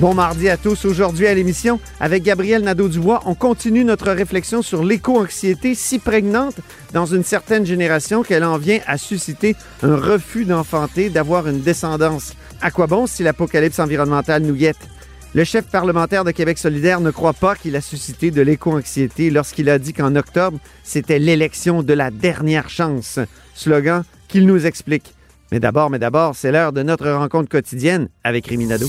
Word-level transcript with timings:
Bon 0.00 0.12
mardi 0.12 0.48
à 0.48 0.56
tous. 0.56 0.86
Aujourd'hui 0.86 1.28
à 1.28 1.34
l'émission, 1.34 1.78
avec 2.00 2.24
Gabriel 2.24 2.62
Nadeau-Dubois, 2.62 3.22
on 3.26 3.36
continue 3.36 3.84
notre 3.84 4.10
réflexion 4.10 4.60
sur 4.60 4.82
l'éco-anxiété 4.82 5.76
si 5.76 6.00
prégnante 6.00 6.56
dans 6.92 7.06
une 7.06 7.22
certaine 7.22 7.64
génération 7.64 8.24
qu'elle 8.24 8.42
en 8.42 8.58
vient 8.58 8.80
à 8.88 8.98
susciter 8.98 9.54
un 9.84 9.94
refus 9.94 10.46
d'enfanter, 10.46 11.10
d'avoir 11.10 11.46
une 11.46 11.60
descendance. 11.60 12.34
À 12.60 12.72
quoi 12.72 12.88
bon 12.88 13.06
si 13.06 13.22
l'apocalypse 13.22 13.78
environnementale 13.78 14.42
nous 14.42 14.56
guette? 14.56 14.88
Le 15.32 15.44
chef 15.44 15.66
parlementaire 15.66 16.24
de 16.24 16.32
Québec 16.32 16.58
solidaire 16.58 17.00
ne 17.00 17.12
croit 17.12 17.32
pas 17.32 17.54
qu'il 17.54 17.76
a 17.76 17.80
suscité 17.80 18.32
de 18.32 18.42
l'éco-anxiété 18.42 19.30
lorsqu'il 19.30 19.70
a 19.70 19.78
dit 19.78 19.92
qu'en 19.92 20.16
octobre, 20.16 20.58
c'était 20.82 21.20
l'élection 21.20 21.84
de 21.84 21.92
la 21.92 22.10
dernière 22.10 22.68
chance. 22.68 23.20
Slogan 23.54 24.02
qu'il 24.26 24.46
nous 24.46 24.66
explique. 24.66 25.14
Mais 25.52 25.60
d'abord, 25.60 25.88
mais 25.88 26.00
d'abord, 26.00 26.34
c'est 26.34 26.50
l'heure 26.50 26.72
de 26.72 26.82
notre 26.82 27.08
rencontre 27.10 27.48
quotidienne 27.48 28.08
avec 28.24 28.48
Rémi 28.48 28.66
Nadeau. 28.66 28.88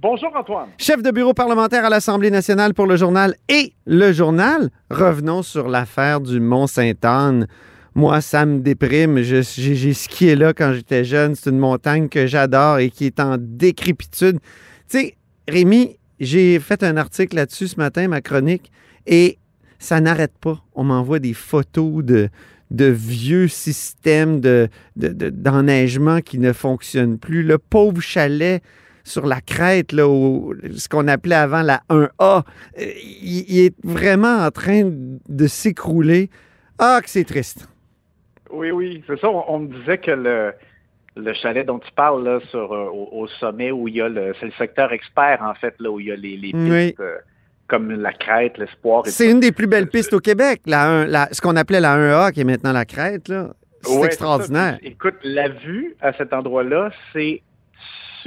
Bonjour 0.00 0.30
Antoine. 0.36 0.68
Chef 0.78 1.02
de 1.02 1.10
bureau 1.10 1.34
parlementaire 1.34 1.84
à 1.84 1.90
l'Assemblée 1.90 2.30
nationale 2.30 2.72
pour 2.72 2.86
le 2.86 2.96
journal 2.96 3.34
et 3.48 3.72
le 3.86 4.12
journal. 4.12 4.70
Revenons 4.90 5.42
sur 5.42 5.68
l'affaire 5.68 6.20
du 6.20 6.38
Mont-Sainte-Anne. 6.40 7.48
Moi, 7.96 8.20
ça 8.20 8.46
me 8.46 8.60
déprime. 8.60 9.20
J'ai 9.22 9.42
skié 9.94 10.36
là 10.36 10.52
quand 10.52 10.72
j'étais 10.72 11.02
jeune. 11.04 11.34
C'est 11.34 11.50
une 11.50 11.58
montagne 11.58 12.08
que 12.08 12.26
j'adore 12.28 12.78
et 12.78 12.90
qui 12.90 13.06
est 13.06 13.18
en 13.18 13.36
décrépitude. 13.40 14.38
Tu 14.88 14.98
sais, 14.98 15.14
Rémi, 15.48 15.96
j'ai 16.20 16.60
fait 16.60 16.84
un 16.84 16.96
article 16.96 17.34
là-dessus 17.34 17.68
ce 17.68 17.76
matin, 17.76 18.06
ma 18.06 18.20
chronique, 18.20 18.70
et 19.06 19.38
ça 19.80 20.00
n'arrête 20.00 20.36
pas. 20.40 20.62
On 20.76 20.84
m'envoie 20.84 21.18
des 21.18 21.34
photos 21.34 22.04
de, 22.04 22.28
vieux 22.70 23.48
systèmes 23.48 24.40
de- 24.40 24.68
de- 24.94 25.08
de- 25.08 25.30
d'enneigement 25.30 26.20
qui 26.20 26.38
ne 26.38 26.52
fonctionnent 26.52 27.18
plus. 27.18 27.42
Le 27.42 27.58
pauvre 27.58 28.00
chalet 28.00 28.62
sur 29.08 29.26
la 29.26 29.40
crête, 29.40 29.92
là, 29.92 30.06
au- 30.08 30.54
ce 30.76 30.88
qu'on 30.88 31.08
appelait 31.08 31.34
avant 31.34 31.62
la 31.62 31.80
1A, 31.88 32.08
euh, 32.78 32.84
il, 33.22 33.44
il 33.48 33.60
est 33.66 33.74
vraiment 33.84 34.36
en 34.46 34.50
train 34.50 34.82
de 35.28 35.46
s'écrouler. 35.46 36.30
Ah, 36.78 37.00
que 37.02 37.10
c'est 37.10 37.24
triste. 37.24 37.68
Oui, 38.52 38.70
oui, 38.70 39.02
c'est 39.06 39.18
ça. 39.20 39.28
On, 39.28 39.44
on 39.48 39.58
me 39.60 39.68
disait 39.78 39.98
que 39.98 40.10
le, 40.12 40.52
le 41.16 41.34
chalet 41.34 41.66
dont 41.66 41.78
tu 41.78 41.90
parles 41.92 42.24
là, 42.24 42.38
sur, 42.50 42.72
euh, 42.72 42.86
au, 42.86 43.08
au 43.22 43.26
sommet 43.26 43.70
où 43.72 43.88
il 43.88 43.96
y 43.96 44.00
a 44.00 44.08
le. 44.08 44.34
C'est 44.40 44.46
le 44.46 44.52
secteur 44.52 44.92
expert, 44.92 45.38
en 45.42 45.54
fait, 45.54 45.74
là, 45.80 45.90
où 45.90 45.98
il 46.00 46.06
y 46.06 46.12
a 46.12 46.16
les, 46.16 46.36
les 46.36 46.52
pistes 46.52 46.54
Oui. 46.70 46.94
euh, 47.00 47.16
comme 47.66 47.90
la 47.90 48.12
crête, 48.14 48.56
l'espoir. 48.56 49.02
C'est 49.06 49.30
une 49.30 49.40
des 49.40 49.52
plus 49.52 49.66
belles 49.66 49.88
pistes 49.88 50.14
au 50.14 50.20
Québec, 50.20 50.62
la 50.66 50.84
1, 51.02 51.04
la- 51.06 51.28
ce 51.32 51.40
qu'on 51.42 51.56
appelait 51.56 51.80
la 51.80 51.96
1A, 51.96 52.32
qui 52.32 52.40
est 52.40 52.44
maintenant 52.44 52.72
la 52.72 52.84
crête. 52.86 53.28
là. 53.28 53.50
C'est 53.82 53.96
Ouais, 53.96 54.06
extraordinaire. 54.06 54.78
Écoute, 54.82 55.14
la 55.22 55.48
vue 55.50 55.94
à 56.00 56.12
cet 56.14 56.32
endroit-là, 56.32 56.90
c'est 57.12 57.42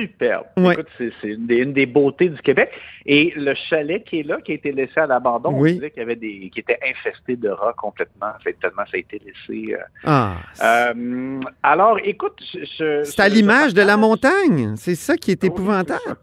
superbe. 0.02 0.46
Écoute, 0.58 0.88
c'est 0.98 1.12
une, 1.28 1.46
des- 1.48 1.58
une 1.58 1.74
des 1.74 1.86
beautés 1.86 2.30
du 2.30 2.42
Québec. 2.42 2.72
Et 3.06 3.34
le 3.36 3.54
chalet 3.56 4.04
qui 4.04 4.20
est 4.20 4.24
là, 4.24 4.38
qui 4.42 4.52
a 4.52 4.56
été 4.56 4.72
laissé 4.72 5.00
à 5.00 5.08
l'abandon, 5.08 5.52
Oui. 5.54 5.72
on 5.72 5.74
disait 5.76 5.92
qu'il 5.92 6.00
y 6.02 6.04
avait 6.04 6.16
des. 6.16 6.50
qui 6.54 6.60
était 6.60 6.80
infesté 6.88 7.36
de 7.36 7.50
rats 7.50 7.74
complètement. 7.78 8.32
Fait, 8.44 8.54
tellement 8.62 8.84
ça 8.86 8.96
a 8.96 8.98
été 8.98 9.20
laissé. 9.26 9.74
euh, 9.76 9.78
Ah, 10.04 10.36
Euh, 10.64 11.40
alors, 11.64 11.98
écoute, 12.04 12.42
c'est 12.78 13.20
à 13.20 13.30
l'image 13.30 13.74
de 13.74 13.82
la 13.82 13.98
montagne. 13.98 14.76
C'est 14.78 14.96
ça 14.96 15.16
qui 15.18 15.32
est 15.32 15.44
Oui, 15.44 15.50
épouvantable. 15.50 16.16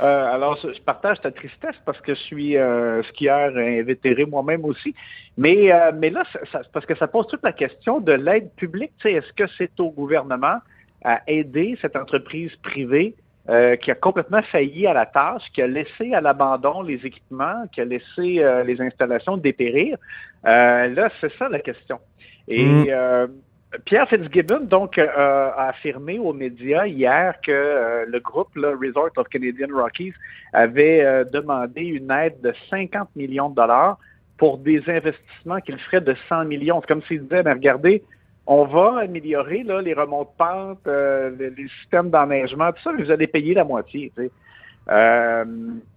Euh, 0.00 0.32
alors, 0.34 0.58
je 0.62 0.80
partage 0.82 1.20
ta 1.20 1.30
tristesse 1.30 1.76
parce 1.84 2.00
que 2.00 2.14
je 2.14 2.20
suis 2.20 2.56
euh, 2.56 3.02
skieur 3.04 3.56
invétéré 3.56 4.24
moi-même 4.26 4.64
aussi. 4.64 4.94
Mais, 5.36 5.72
euh, 5.72 5.92
mais 5.94 6.10
là, 6.10 6.24
ça- 6.32 6.40
ça- 6.50 6.62
parce 6.72 6.84
que 6.86 6.96
ça 6.96 7.06
pose 7.06 7.26
toute 7.28 7.42
la 7.44 7.52
question 7.52 8.00
de 8.00 8.12
l'aide 8.12 8.50
publique. 8.56 8.92
Est-ce 9.04 9.32
que 9.34 9.44
c'est 9.56 9.78
au 9.78 9.90
gouvernement? 9.90 10.56
À 11.04 11.22
aider 11.26 11.78
cette 11.80 11.96
entreprise 11.96 12.54
privée 12.62 13.14
euh, 13.48 13.76
qui 13.76 13.90
a 13.90 13.94
complètement 13.94 14.42
failli 14.42 14.86
à 14.86 14.92
la 14.92 15.06
tâche, 15.06 15.42
qui 15.54 15.62
a 15.62 15.66
laissé 15.66 16.12
à 16.12 16.20
l'abandon 16.20 16.82
les 16.82 17.06
équipements, 17.06 17.66
qui 17.72 17.80
a 17.80 17.86
laissé 17.86 18.44
euh, 18.44 18.62
les 18.62 18.78
installations 18.78 19.38
dépérir? 19.38 19.96
Euh, 20.46 20.88
là, 20.88 21.08
c'est 21.20 21.32
ça 21.38 21.48
la 21.48 21.60
question. 21.60 21.98
Et 22.46 22.66
Mm. 22.66 23.28
Pierre 23.84 24.08
Fitzgibbon 24.08 24.60
donc 24.60 24.96
a 24.96 25.68
affirmé 25.68 26.18
aux 26.18 26.32
médias 26.32 26.86
hier 26.86 27.34
que 27.42 28.06
le 28.08 28.18
groupe 28.18 28.56
là, 28.56 28.70
Resort 28.70 29.10
of 29.18 29.28
Canadian 29.28 29.68
Rockies 29.70 30.14
avait 30.54 31.26
demandé 31.30 31.82
une 31.82 32.10
aide 32.10 32.40
de 32.40 32.54
50 32.70 33.14
millions 33.14 33.50
de 33.50 33.56
dollars 33.56 33.98
pour 34.38 34.56
des 34.56 34.82
investissements 34.88 35.60
qu'il 35.60 35.78
ferait 35.78 36.00
de 36.00 36.14
100 36.30 36.46
millions. 36.46 36.80
C'est 36.80 36.86
comme 36.86 37.02
s'il 37.02 37.24
disait, 37.24 37.42
mais 37.42 37.52
regardez, 37.52 38.02
on 38.48 38.64
va 38.64 39.00
améliorer 39.00 39.62
les 39.84 39.92
remontes 39.92 40.30
pentes, 40.38 40.86
euh, 40.86 41.30
les, 41.38 41.68
systèmes 41.80 42.08
d'enneigement, 42.08 42.72
tout 42.72 42.82
ça, 42.82 42.92
mais 42.92 43.04
vous 43.04 43.10
allez 43.10 43.26
payer 43.26 43.52
la 43.52 43.62
moitié. 43.62 44.10
Euh, 44.90 45.44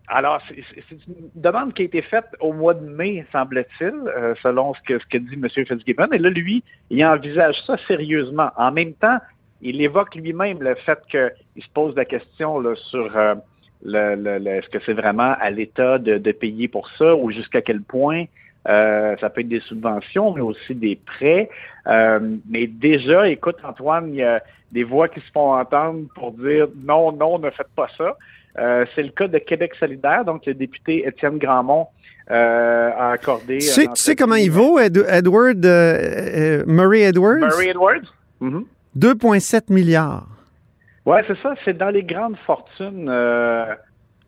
alors, 0.09 0.41
c'est 0.49 0.91
une 1.07 1.29
demande 1.33 1.73
qui 1.73 1.83
a 1.83 1.85
été 1.85 2.01
faite 2.01 2.27
au 2.41 2.51
mois 2.51 2.73
de 2.73 2.85
mai, 2.85 3.25
semble-t-il, 3.31 3.93
euh, 4.05 4.35
selon 4.43 4.73
ce 4.73 4.81
que, 4.81 5.17
dit 5.17 5.35
M. 5.35 5.47
Fitzgibbon. 5.47 6.09
Et 6.11 6.17
là, 6.17 6.29
lui, 6.29 6.61
il 6.89 7.05
envisage 7.05 7.55
ça 7.65 7.77
sérieusement. 7.87 8.49
En 8.57 8.73
même 8.73 8.95
temps, 8.95 9.19
il 9.61 9.81
évoque 9.81 10.13
lui-même 10.15 10.61
le 10.61 10.75
fait 10.75 10.99
qu'il 11.09 11.63
se 11.63 11.69
pose 11.73 11.95
la 11.95 12.03
question 12.03 12.61
sur 12.75 13.17
est-ce 13.85 14.69
que 14.69 14.79
c'est 14.85 14.93
vraiment 14.93 15.35
à 15.39 15.49
l'État 15.51 15.99
de 15.99 16.31
payer 16.33 16.67
pour 16.67 16.89
ça 16.97 17.15
ou 17.15 17.31
jusqu'à 17.31 17.61
quel 17.61 17.81
point 17.81 18.25
euh, 18.69 19.15
ça 19.19 19.29
peut 19.29 19.41
être 19.41 19.49
des 19.49 19.59
subventions, 19.61 20.33
mais 20.33 20.41
aussi 20.41 20.75
des 20.75 20.95
prêts. 20.95 21.49
Euh, 21.87 22.19
mais 22.49 22.67
déjà, 22.67 23.27
écoute, 23.27 23.57
Antoine, 23.63 24.09
il 24.09 24.15
y 24.17 24.23
a 24.23 24.41
des 24.71 24.83
voix 24.83 25.07
qui 25.07 25.19
se 25.19 25.31
font 25.33 25.53
entendre 25.53 26.01
pour 26.15 26.31
dire 26.33 26.67
non, 26.85 27.11
non, 27.11 27.39
ne 27.39 27.49
faites 27.49 27.71
pas 27.75 27.87
ça. 27.97 28.17
Euh, 28.59 28.85
c'est 28.93 29.03
le 29.03 29.09
cas 29.09 29.27
de 29.27 29.37
Québec 29.39 29.73
solidaire, 29.79 30.25
donc 30.25 30.45
le 30.45 30.53
député 30.53 31.07
Étienne 31.07 31.37
Grandmont 31.37 31.87
a 32.27 33.11
accordé. 33.11 33.57
Tu 33.57 33.65
sais, 33.65 33.87
un 33.87 33.93
tu 33.93 34.01
sais 34.01 34.15
comment 34.15 34.35
il 34.35 34.51
vaut, 34.51 34.79
Ed- 34.79 35.05
Edward, 35.09 35.65
Murray 36.67 37.01
Edwards? 37.01 37.39
Murray 37.39 37.69
Edwards? 37.69 38.13
Mhm. 38.39 38.65
2,7 38.97 39.69
milliards. 39.69 40.27
Ouais, 41.05 41.23
c'est 41.27 41.37
ça. 41.41 41.55
C'est 41.65 41.75
dans 41.77 41.89
les 41.89 42.03
grandes 42.03 42.37
fortunes 42.45 43.09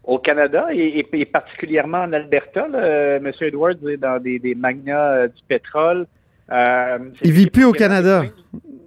au 0.04 0.20
Canada 0.20 0.68
et, 0.74 1.04
particulièrement 1.26 2.00
en 2.00 2.14
Alberta. 2.14 2.68
là. 2.68 2.80
Euh, 2.80 3.18
M. 3.18 3.32
Edwards 3.42 3.88
est 3.90 3.98
dans 3.98 4.20
des, 4.22 4.40
des 4.40 4.56
magnats 4.56 5.12
euh, 5.12 5.28
du 5.28 5.42
pétrole. 5.48 6.06
Euh, 6.52 7.00
Il 7.24 7.32
vit 7.32 7.50
plus 7.50 7.64
au 7.66 7.72
Canada. 7.72 8.24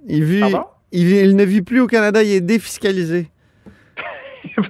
Il, 0.06 0.25
vit, 0.25 0.43
il, 0.93 1.37
ne 1.37 1.44
vit 1.44 1.62
plus 1.62 1.81
au 1.81 1.87
Canada, 1.87 2.23
il 2.23 2.32
est 2.32 2.40
défiscalisé. 2.40 3.29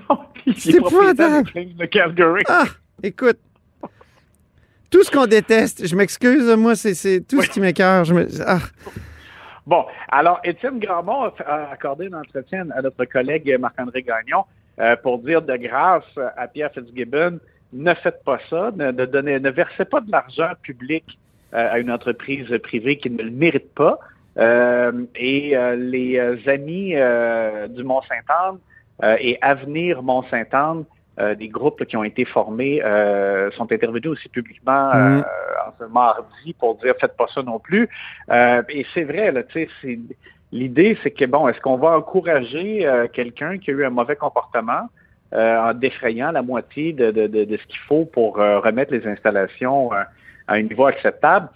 Bon, 0.09 0.19
C'est 0.57 0.75
épouvantable. 0.75 1.49
Ah, 2.49 2.65
écoute. 3.03 3.39
Tout 4.91 5.03
ce 5.05 5.11
qu'on 5.11 5.27
déteste, 5.27 5.87
je 5.87 5.95
m'excuse, 5.95 6.49
moi, 6.57 6.75
c'est 6.75 7.21
tout 7.27 7.43
ce 7.43 7.51
qui 7.51 7.61
m'écœure. 7.61 8.05
Me- 8.13 8.27
ah. 8.45 8.59
Bon, 9.67 9.85
alors 10.09 10.41
Étienne 10.45 10.79
Grandmont 10.79 11.25
a, 11.25 11.35
a 11.47 11.73
accordé 11.73 12.09
un 12.13 12.19
entretien 12.21 12.67
à 12.71 12.83
notre 12.83 13.05
collègue 13.05 13.57
Marc-André 13.61 14.03
Gagnon 14.03 14.45
euh, 14.81 14.97
pour 14.97 15.19
dire 15.19 15.43
de 15.43 15.57
grâce 15.57 16.05
à 16.37 16.49
Pierre 16.49 16.71
Fitzgibbon, 16.73 17.39
ne 17.73 17.95
faites 17.95 18.23
pas 18.25 18.39
ça, 18.51 18.71
ne, 18.75 18.91
ne 18.91 19.05
donnez, 19.07 19.41
ne 19.41 19.51
versez 19.51 19.85
pas 19.85 20.01
de 20.01 20.11
l'argent 20.11 20.51
public 20.63 21.19
euh, 21.55 21.73
à 21.73 21.79
une 21.79 21.91
entreprise 21.91 22.47
privée 22.63 22.97
qui 22.99 23.11
ne 23.11 23.23
le 23.23 23.31
mérite 23.31 23.75
pas. 23.75 23.99
Euh, 24.39 24.93
et 25.15 25.57
les 25.77 26.19
amis 26.47 26.95
du 27.71 27.85
Mont-Saint-Anne 27.85 28.59
et 29.19 29.39
Avenir 29.41 30.03
Mont-Saint-Anne, 30.03 30.85
des 31.39 31.49
groupes 31.49 31.81
là, 31.81 31.87
qui 31.87 31.97
ont 31.97 32.05
été 32.05 32.27
formés, 32.27 32.83
sont 33.57 33.73
intervenus 33.73 34.09
aussi 34.09 34.29
publiquement 34.29 34.93
Mhm. 34.95 35.25
en 35.67 35.73
ce 35.79 35.85
mardi 35.91 36.53
pour 36.59 36.77
dire 36.77 36.95
faites 37.01 37.17
pas 37.17 37.29
ça 37.35 37.43
non 37.43 37.59
plus. 37.59 37.89
Et 38.69 38.87
c'est 38.93 39.05
vrai, 39.05 39.33
là, 39.33 39.43
tu 39.43 39.53
sais, 39.55 39.69
c'est- 39.81 39.99
l'idée, 40.53 40.97
c'est 41.03 41.11
que, 41.11 41.25
bon, 41.25 41.49
est-ce 41.49 41.61
qu'on 41.61 41.77
va 41.77 41.97
encourager 41.97 42.87
euh, 42.87 43.07
quelqu'un 43.13 43.59
qui 43.59 43.71
a 43.71 43.75
eu 43.75 43.85
un 43.85 43.91
mauvais 43.91 44.17
comportement 44.17 44.89
euh, 45.35 45.59
en 45.59 45.75
défrayant 45.75 46.31
la 46.31 46.43
moitié 46.43 46.93
de, 46.93 47.11
de, 47.11 47.27
de, 47.27 47.57
ce 47.57 47.67
qu'il 47.67 47.81
faut 47.89 48.05
pour 48.05 48.41
euh, 48.41 48.61
remettre 48.61 48.93
les 48.93 49.07
installations 49.07 49.93
à 49.93 50.07
un 50.49 50.63
niveau 50.63 50.87
acceptable? 50.87 51.49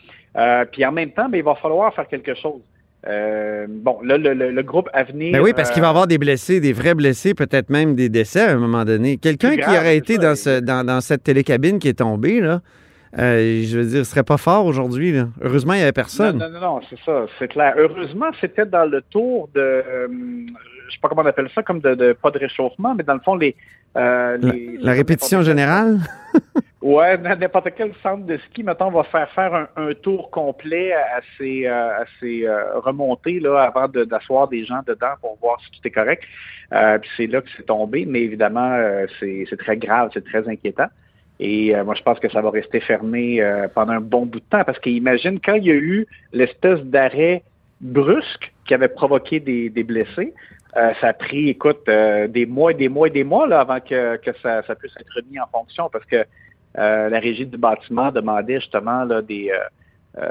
puis 0.70 0.84
en 0.86 0.92
même 0.92 1.10
temps, 1.10 1.28
ben, 1.28 1.38
il 1.38 1.44
va 1.44 1.56
falloir 1.56 1.92
faire 1.92 2.06
quelque 2.06 2.34
chose. 2.34 2.60
bon, 3.04 3.98
là, 4.04 4.16
le, 4.16 4.32
le, 4.32 4.62
groupe 4.62 4.88
Avenir. 4.92 5.32
Ben 5.32 5.40
oui, 5.42 5.52
parce 5.52 5.72
qu'il 5.72 5.80
va 5.80 5.88
y 5.88 5.90
avoir 5.90 6.06
des 6.06 6.18
blessés, 6.18 6.60
des 6.60 6.72
vrais 6.72 6.94
blessés, 6.94 7.34
peut-être 7.34 7.68
même 7.68 7.96
des 7.96 8.08
décès 8.08 8.42
à 8.42 8.52
un 8.52 8.58
moment 8.58 8.84
donné. 8.84 9.16
Quelqu'un 9.16 9.56
qui 9.56 9.68
aurait 9.68 9.96
été 9.96 10.18
dans, 10.18 10.36
ce, 10.36 10.60
dans, 10.60 10.86
dans, 10.86 11.00
cette 11.00 11.24
télécabine 11.24 11.80
qui 11.80 11.88
est 11.88 11.98
tombée, 11.98 12.40
là, 12.40 12.60
euh, 13.18 13.64
je 13.64 13.78
veux 13.78 13.86
dire, 13.86 14.04
ce 14.04 14.10
serait 14.12 14.22
pas 14.22 14.36
fort 14.36 14.64
aujourd'hui. 14.66 15.14
Heureusement, 15.40 15.72
il 15.72 15.78
n'y 15.78 15.82
avait 15.82 15.92
personne. 15.92 16.38
Non, 16.38 16.48
non, 16.48 16.60
non, 16.60 16.80
c'est 16.88 16.98
ça, 17.04 17.26
c'est 17.38 17.48
clair. 17.48 17.74
Heureusement, 17.76 18.30
c'était 18.40 18.66
dans 18.66 18.88
le 18.88 19.02
tour 19.02 19.48
de, 19.52 19.60
euh, 19.60 20.06
je 20.88 20.92
sais 20.92 21.00
pas 21.02 21.08
comment 21.08 21.22
on 21.22 21.26
appelle 21.26 21.50
ça, 21.54 21.62
comme 21.62 21.80
de, 21.80 22.12
pas 22.12 22.30
de 22.30 22.38
réchauffement, 22.38 22.94
mais 22.94 23.02
dans 23.02 23.14
le 23.14 23.20
fond, 23.20 23.34
les... 23.34 23.56
Euh, 23.96 24.38
la, 24.80 24.92
répétition 24.92 25.42
générale? 25.42 25.98
ouais, 26.82 27.18
n'importe 27.18 27.70
quel 27.76 27.92
centre 28.00 28.24
de 28.24 28.38
ski, 28.48 28.62
mettons, 28.62 28.90
va 28.92 29.02
faire 29.02 29.28
faire 29.30 29.68
un, 29.74 29.92
tour 29.94 30.30
complet 30.30 30.92
à 30.92 31.20
ces, 31.36 31.66
à 31.66 32.04
ces 32.20 32.46
remontées 32.76 33.40
là, 33.40 33.62
avant 33.62 33.88
d'asseoir 33.88 34.46
des 34.46 34.64
gens 34.64 34.82
dedans 34.86 35.14
pour 35.20 35.36
voir 35.42 35.60
si 35.60 35.72
tout 35.72 35.88
est 35.88 35.90
correct. 35.90 36.22
puis 36.70 37.10
c'est 37.16 37.26
là 37.26 37.40
que 37.40 37.48
c'est 37.56 37.66
tombé, 37.66 38.06
mais 38.06 38.20
évidemment, 38.20 38.78
c'est 39.18 39.58
très 39.58 39.76
grave, 39.76 40.10
c'est 40.14 40.24
très 40.24 40.48
inquiétant. 40.48 40.86
Et 41.42 41.74
euh, 41.74 41.84
moi, 41.84 41.94
je 41.94 42.02
pense 42.02 42.18
que 42.18 42.30
ça 42.30 42.42
va 42.42 42.50
rester 42.50 42.80
fermé 42.80 43.40
euh, 43.40 43.66
pendant 43.74 43.94
un 43.94 44.00
bon 44.00 44.26
bout 44.26 44.40
de 44.40 44.44
temps 44.50 44.62
parce 44.62 44.78
qu'imagine 44.78 45.40
quand 45.42 45.54
il 45.54 45.64
y 45.64 45.70
a 45.70 45.74
eu 45.74 46.06
l'espèce 46.34 46.80
d'arrêt 46.80 47.42
brusque 47.80 48.52
qui 48.66 48.74
avait 48.74 48.88
provoqué 48.88 49.40
des, 49.40 49.82
blessés, 49.82 50.34
euh, 50.76 50.92
ça 51.00 51.08
a 51.08 51.12
pris, 51.14 51.48
écoute, 51.48 51.88
des 52.28 52.44
mois 52.44 52.72
et 52.72 52.74
des 52.74 52.90
mois 52.90 53.08
et 53.08 53.10
des 53.10 53.24
mois 53.24 53.48
là, 53.48 53.60
avant 53.60 53.80
que, 53.80 54.20
ça, 54.42 54.62
puisse 54.78 54.92
être 55.00 55.14
remis 55.16 55.40
en 55.40 55.46
fonction 55.50 55.88
parce 55.90 56.04
que 56.04 56.24
la 56.74 57.18
régie 57.18 57.46
du 57.46 57.56
bâtiment 57.56 58.12
demandait 58.12 58.60
justement 58.60 59.04
là, 59.04 59.22
des, 59.22 59.50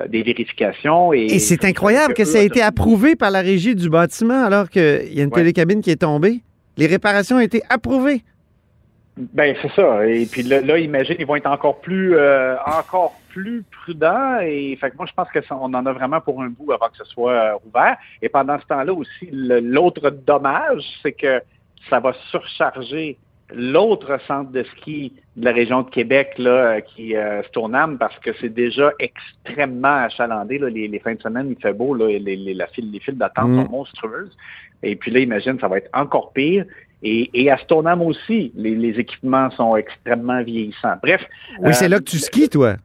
des 0.08 0.22
vérifications. 0.22 1.12
Et, 1.12 1.26
et 1.26 1.40
c'est 1.40 1.66
incroyable 1.66 2.14
que, 2.14 2.24
ça 2.24 2.38
a 2.38 2.42
été 2.44 2.62
approuvé 2.62 3.16
par 3.16 3.32
la 3.32 3.42
régie 3.42 3.74
du 3.74 3.90
bâtiment 3.90 4.46
alors 4.46 4.70
qu'il 4.70 5.12
y 5.12 5.20
a 5.20 5.24
une 5.24 5.32
télécabine 5.32 5.82
qui 5.82 5.90
est 5.90 6.02
tombée. 6.02 6.42
Les 6.78 6.86
réparations 6.86 7.38
ont 7.38 7.42
été 7.42 7.64
approuvées. 7.68 8.22
Ben 9.18 9.56
c'est 9.62 9.72
ça. 9.74 10.08
Et 10.08 10.26
puis 10.26 10.44
là, 10.44 10.62
là, 10.62 10.78
imagine, 10.78 11.16
ils 11.20 11.26
vont 11.26 11.36
être 11.36 11.50
encore 11.50 11.82
plus 11.82 12.16
euh, 12.16 12.56
encore 12.66 13.20
plus 13.30 13.64
prudents. 13.70 14.40
Et 14.42 14.78
fait 14.80 14.92
que 14.92 14.98
moi, 14.98 15.06
je 15.08 15.14
pense 15.14 15.30
que 15.30 15.40
on 15.52 15.74
en 15.74 15.86
a 15.86 15.92
vraiment 15.92 16.22
pour 16.22 16.42
un 16.42 16.50
bout 16.50 16.72
avant 16.72 16.88
que 16.88 16.98
ce 16.98 17.06
soit 17.06 17.32
euh, 17.32 17.58
ouvert. 17.68 17.98
Et 18.22 18.30
pendant 18.30 18.60
ce 18.60 18.66
temps-là 18.68 18.94
aussi, 18.94 19.30
l'autre 19.32 20.10
dommage, 20.10 20.84
c'est 21.02 21.12
que 21.12 21.42
ça 21.90 22.00
va 22.00 22.14
surcharger 22.32 23.18
l'autre 23.54 24.20
centre 24.28 24.52
de 24.52 24.64
ski 24.64 25.14
de 25.36 25.46
la 25.46 25.52
région 25.52 25.82
de 25.82 25.90
Québec, 25.90 26.34
là, 26.38 26.52
euh, 26.52 26.82
qui 26.82 27.14
est 27.14 27.18
euh, 27.18 27.44
Stoneham, 27.44 27.98
parce 27.98 28.18
que 28.20 28.32
c'est 28.40 28.54
déjà 28.54 28.92
extrêmement 29.00 30.04
achalandé. 30.04 30.58
Là, 30.58 30.70
les, 30.70 31.00
fins 31.00 31.16
de 31.16 31.22
semaine, 31.22 31.50
il 31.50 31.62
fait 31.62 31.74
beau, 31.74 31.94
là, 31.94 32.08
les, 32.08 32.20
les, 32.20 32.54
la 32.54 32.68
file, 32.68 32.92
les 32.92 33.00
files 33.00 33.18
d'attente 33.18 33.50
mm. 33.50 33.64
sont 33.64 33.72
monstrueuses. 33.72 34.38
Et 34.84 34.96
puis 34.96 35.12
là, 35.12 35.20
imagine, 35.20 35.60
ça 35.60 35.68
va 35.68 35.78
être 35.78 35.90
encore 35.94 36.32
pire. 36.34 36.66
Et, 37.02 37.30
et 37.34 37.50
à 37.50 37.58
Stoneham 37.58 38.02
aussi, 38.02 38.52
les, 38.56 39.00
équipements 39.00 39.50
sont 39.52 39.76
extrêmement 39.76 40.44
vieillissants. 40.44 40.96
Bref. 41.02 41.24
Oui, 41.60 41.74
c'est 41.74 41.88
là 41.88 42.00
que 42.00 42.04
tu 42.04 42.18
euh, 42.18 42.20
skis, 42.20 42.50
toi. 42.50 42.76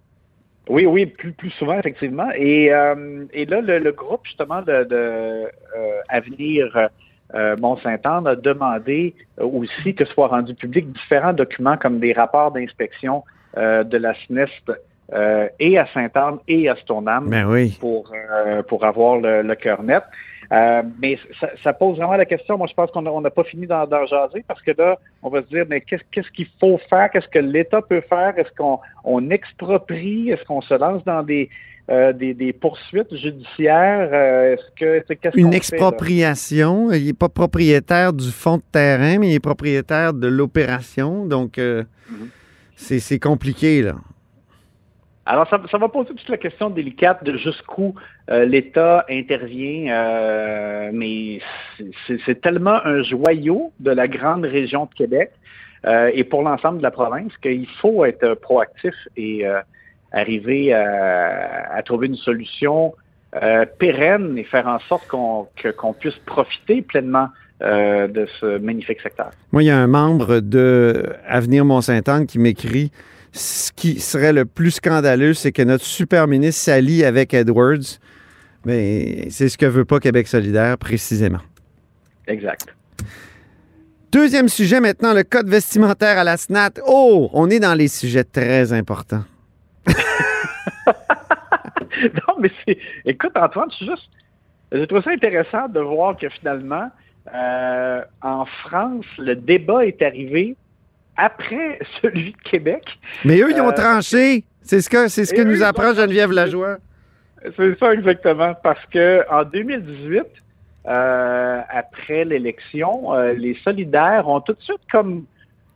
Oui, 0.68 0.86
oui, 0.86 1.06
plus, 1.06 1.32
plus 1.32 1.50
souvent, 1.50 1.78
effectivement. 1.78 2.28
Et, 2.36 2.72
euh, 2.72 3.24
et 3.32 3.44
là, 3.44 3.60
le, 3.60 3.92
groupe, 3.92 4.20
justement, 4.24 4.62
de, 4.62 4.84
de 4.84 4.96
euh, 4.96 5.48
Avenir 6.08 6.88
Mont-Saint-Anne 7.58 8.28
a 8.28 8.36
demandé 8.36 9.14
aussi 9.38 9.94
que 9.94 10.04
soient 10.04 10.28
rendus 10.28 10.54
publics 10.54 10.92
différents 10.92 11.32
documents 11.32 11.76
comme 11.76 11.98
des 11.98 12.12
rapports 12.12 12.52
d'inspection 12.52 13.24
de 13.56 13.96
la 13.96 14.14
SNEST 14.26 14.70
et 15.58 15.78
à 15.78 15.86
Saint-Anne 15.92 16.38
et 16.46 16.68
à 16.68 16.76
Stoneham 16.76 17.28
ben 17.28 17.44
oui. 17.46 17.76
pour, 17.80 18.12
pour 18.68 18.84
avoir 18.84 19.18
le, 19.18 19.42
le 19.42 19.54
cœur 19.56 19.82
net. 19.82 20.04
Euh, 20.54 20.82
mais 21.02 21.18
ça, 21.62 21.72
pose 21.72 21.96
vraiment 21.96 22.16
la 22.16 22.26
question. 22.26 22.56
Moi, 22.56 22.68
je 22.68 22.74
pense 22.74 22.90
qu'on 22.90 23.20
n'a 23.20 23.30
pas 23.30 23.44
fini 23.44 23.66
d'en 23.66 24.06
jaser 24.06 24.44
parce 24.46 24.62
que 24.62 24.70
là, 24.76 24.98
on 25.22 25.28
va 25.28 25.42
se 25.42 25.48
dire, 25.48 25.64
mais 25.68 25.80
qu'est-ce 25.80 26.30
qu'il 26.30 26.46
faut 26.60 26.78
faire? 26.88 27.10
Qu'est-ce 27.10 27.28
que 27.28 27.40
l'État 27.40 27.82
peut 27.82 28.02
faire? 28.08 28.34
Est-ce 28.38 28.52
qu'on 28.56 28.78
on 29.04 29.30
exproprie? 29.30 30.30
Est-ce 30.30 30.44
qu'on 30.44 30.60
se 30.60 30.74
lance 30.74 31.02
dans 31.04 31.22
des, 31.22 31.48
euh, 31.90 32.12
des, 32.12 32.52
poursuites 32.52 33.14
judiciaires? 33.16 34.08
Euh, 34.12 34.54
est-ce 34.54 35.04
que, 35.10 35.36
Une 35.36 35.54
expropriation. 35.54 36.92
il 36.92 37.06
n'est 37.06 37.12
pas 37.14 37.28
propriétaire 37.28 38.12
du 38.12 38.30
fonds 38.30 38.58
de 38.58 38.62
terrain, 38.70 39.18
mais 39.18 39.30
il 39.30 39.34
est 39.34 39.40
propriétaire 39.40 40.14
de 40.14 40.28
l'opération. 40.28 41.26
Donc, 41.26 41.56
mm-hmm. 41.56 41.86
c'est 42.76 43.18
compliqué, 43.18 43.82
là. 43.82 43.96
Alors, 45.26 45.48
ça, 45.48 45.78
va 45.78 45.88
poser 45.88 46.10
toute 46.10 46.28
la 46.28 46.36
question 46.36 46.68
délicate 46.68 47.24
de 47.24 47.38
jusqu'où 47.38 47.94
euh, 48.30 48.44
l'État 48.44 49.06
intervient, 49.08 49.90
euh, 49.90 50.90
mais 50.92 51.40
c'est 52.26 52.40
tellement 52.42 52.84
un 52.84 53.02
joyau 53.02 53.72
de 53.80 53.90
la 53.90 54.06
grande 54.06 54.44
région 54.44 54.84
de 54.84 54.94
Québec 54.94 55.30
euh, 55.86 56.10
et 56.12 56.24
pour 56.24 56.42
l'ensemble 56.42 56.78
de 56.78 56.82
la 56.82 56.90
province 56.90 57.32
qu'il 57.42 57.66
faut 57.80 58.04
être 58.04 58.34
proactif 58.34 58.94
et 59.16 59.46
arriver 60.12 60.74
à, 60.74 61.82
trouver 61.84 62.08
une 62.08 62.16
solution 62.16 62.94
pérenne 63.78 64.36
et 64.36 64.44
faire 64.44 64.68
en 64.68 64.78
sorte 64.80 65.08
qu'on 65.08 65.92
puisse 65.94 66.18
profiter 66.26 66.82
pleinement 66.82 67.28
de 67.60 68.26
ce 68.40 68.58
magnifique 68.58 69.00
secteur. 69.00 69.30
Moi, 69.52 69.62
il 69.62 69.66
y 69.66 69.70
a 69.70 69.78
un 69.78 69.86
membre 69.86 70.40
de 70.40 71.02
Avenir 71.26 71.64
Mont-Saint-Anne 71.64 72.26
qui 72.26 72.38
m'écrit 72.38 72.92
ce 73.34 73.72
qui 73.72 74.00
serait 74.00 74.32
le 74.32 74.44
plus 74.44 74.70
scandaleux, 74.70 75.34
c'est 75.34 75.50
que 75.50 75.62
notre 75.62 75.84
super 75.84 76.28
ministre 76.28 76.62
s'allie 76.62 77.04
avec 77.04 77.34
Edwards. 77.34 77.98
Mais 78.64 79.28
c'est 79.30 79.48
ce 79.48 79.58
que 79.58 79.66
veut 79.66 79.84
pas 79.84 79.98
Québec 79.98 80.28
solidaire, 80.28 80.78
précisément. 80.78 81.40
Exact. 82.28 82.74
Deuxième 84.12 84.48
sujet 84.48 84.80
maintenant, 84.80 85.12
le 85.12 85.24
code 85.24 85.48
vestimentaire 85.48 86.18
à 86.18 86.24
la 86.24 86.36
SNAT. 86.36 86.74
Oh, 86.86 87.28
on 87.32 87.50
est 87.50 87.58
dans 87.58 87.74
les 87.74 87.88
sujets 87.88 88.22
très 88.22 88.72
importants. 88.72 89.24
non, 89.88 89.94
mais 92.38 92.52
c'est. 92.64 92.78
Écoute, 93.04 93.32
Antoine, 93.34 93.68
je 93.78 93.84
juste. 93.84 94.08
J'ai 94.70 94.86
trouvé 94.86 95.02
ça 95.02 95.10
intéressant 95.10 95.68
de 95.68 95.80
voir 95.80 96.16
que 96.16 96.28
finalement, 96.28 96.88
euh, 97.34 98.00
en 98.22 98.46
France, 98.46 99.06
le 99.18 99.34
débat 99.34 99.84
est 99.84 100.00
arrivé 100.02 100.56
après 101.16 101.78
celui 102.02 102.32
de 102.32 102.38
Québec. 102.38 102.98
Mais 103.24 103.40
eux, 103.40 103.50
ils 103.50 103.60
ont 103.60 103.68
euh, 103.68 103.72
tranché. 103.72 104.44
C'est 104.62 104.80
ce 104.80 104.88
que, 104.88 105.08
c'est 105.08 105.24
ce 105.24 105.34
que 105.34 105.42
nous 105.42 105.62
apprend 105.62 105.94
Geneviève 105.94 106.32
Lajoie. 106.32 106.78
C'est 107.56 107.78
ça 107.78 107.92
exactement, 107.92 108.54
parce 108.62 108.84
que 108.86 109.22
en 109.30 109.44
2018, 109.44 110.22
euh, 110.86 111.60
après 111.68 112.24
l'élection, 112.24 113.14
euh, 113.14 113.34
les 113.34 113.54
solidaires 113.62 114.26
ont 114.28 114.40
tout 114.40 114.54
de 114.54 114.62
suite 114.62 114.80
comme 114.90 115.24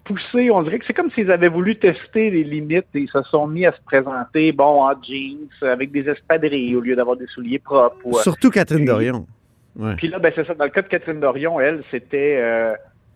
poussé, 0.05 0.51
on 0.51 0.63
dirait 0.63 0.79
que 0.79 0.87
c'est 0.87 0.95
comme 0.95 1.11
s'ils 1.11 1.31
avaient 1.31 1.49
voulu 1.49 1.77
tester 1.77 2.31
les 2.31 2.43
limites 2.43 2.87
et 2.95 3.01
ils 3.01 3.11
se 3.11 3.23
sont 3.25 3.47
mis 3.47 3.67
à 3.67 3.73
se 3.73 3.81
présenter, 3.85 4.53
bon, 4.53 4.83
en 4.83 4.95
jeans, 5.03 5.51
avec 5.61 5.93
des 5.93 6.09
espadrilles 6.09 6.75
au 6.75 6.81
lieu 6.81 6.97
d'avoir 6.97 7.17
des 7.19 7.27
souliers 7.27 7.59
propres. 7.59 8.23
Surtout 8.23 8.49
Catherine 8.49 8.87
Dorion. 8.87 9.27
Puis 9.99 10.09
là, 10.09 10.19
ben, 10.19 10.33
c'est 10.35 10.47
ça. 10.47 10.55
Dans 10.55 10.65
le 10.65 10.71
cas 10.71 10.83
de 10.83 10.89
Catherine 10.89 11.21
Dorion, 11.21 11.61
elle, 11.61 11.83
c'était 11.91 12.43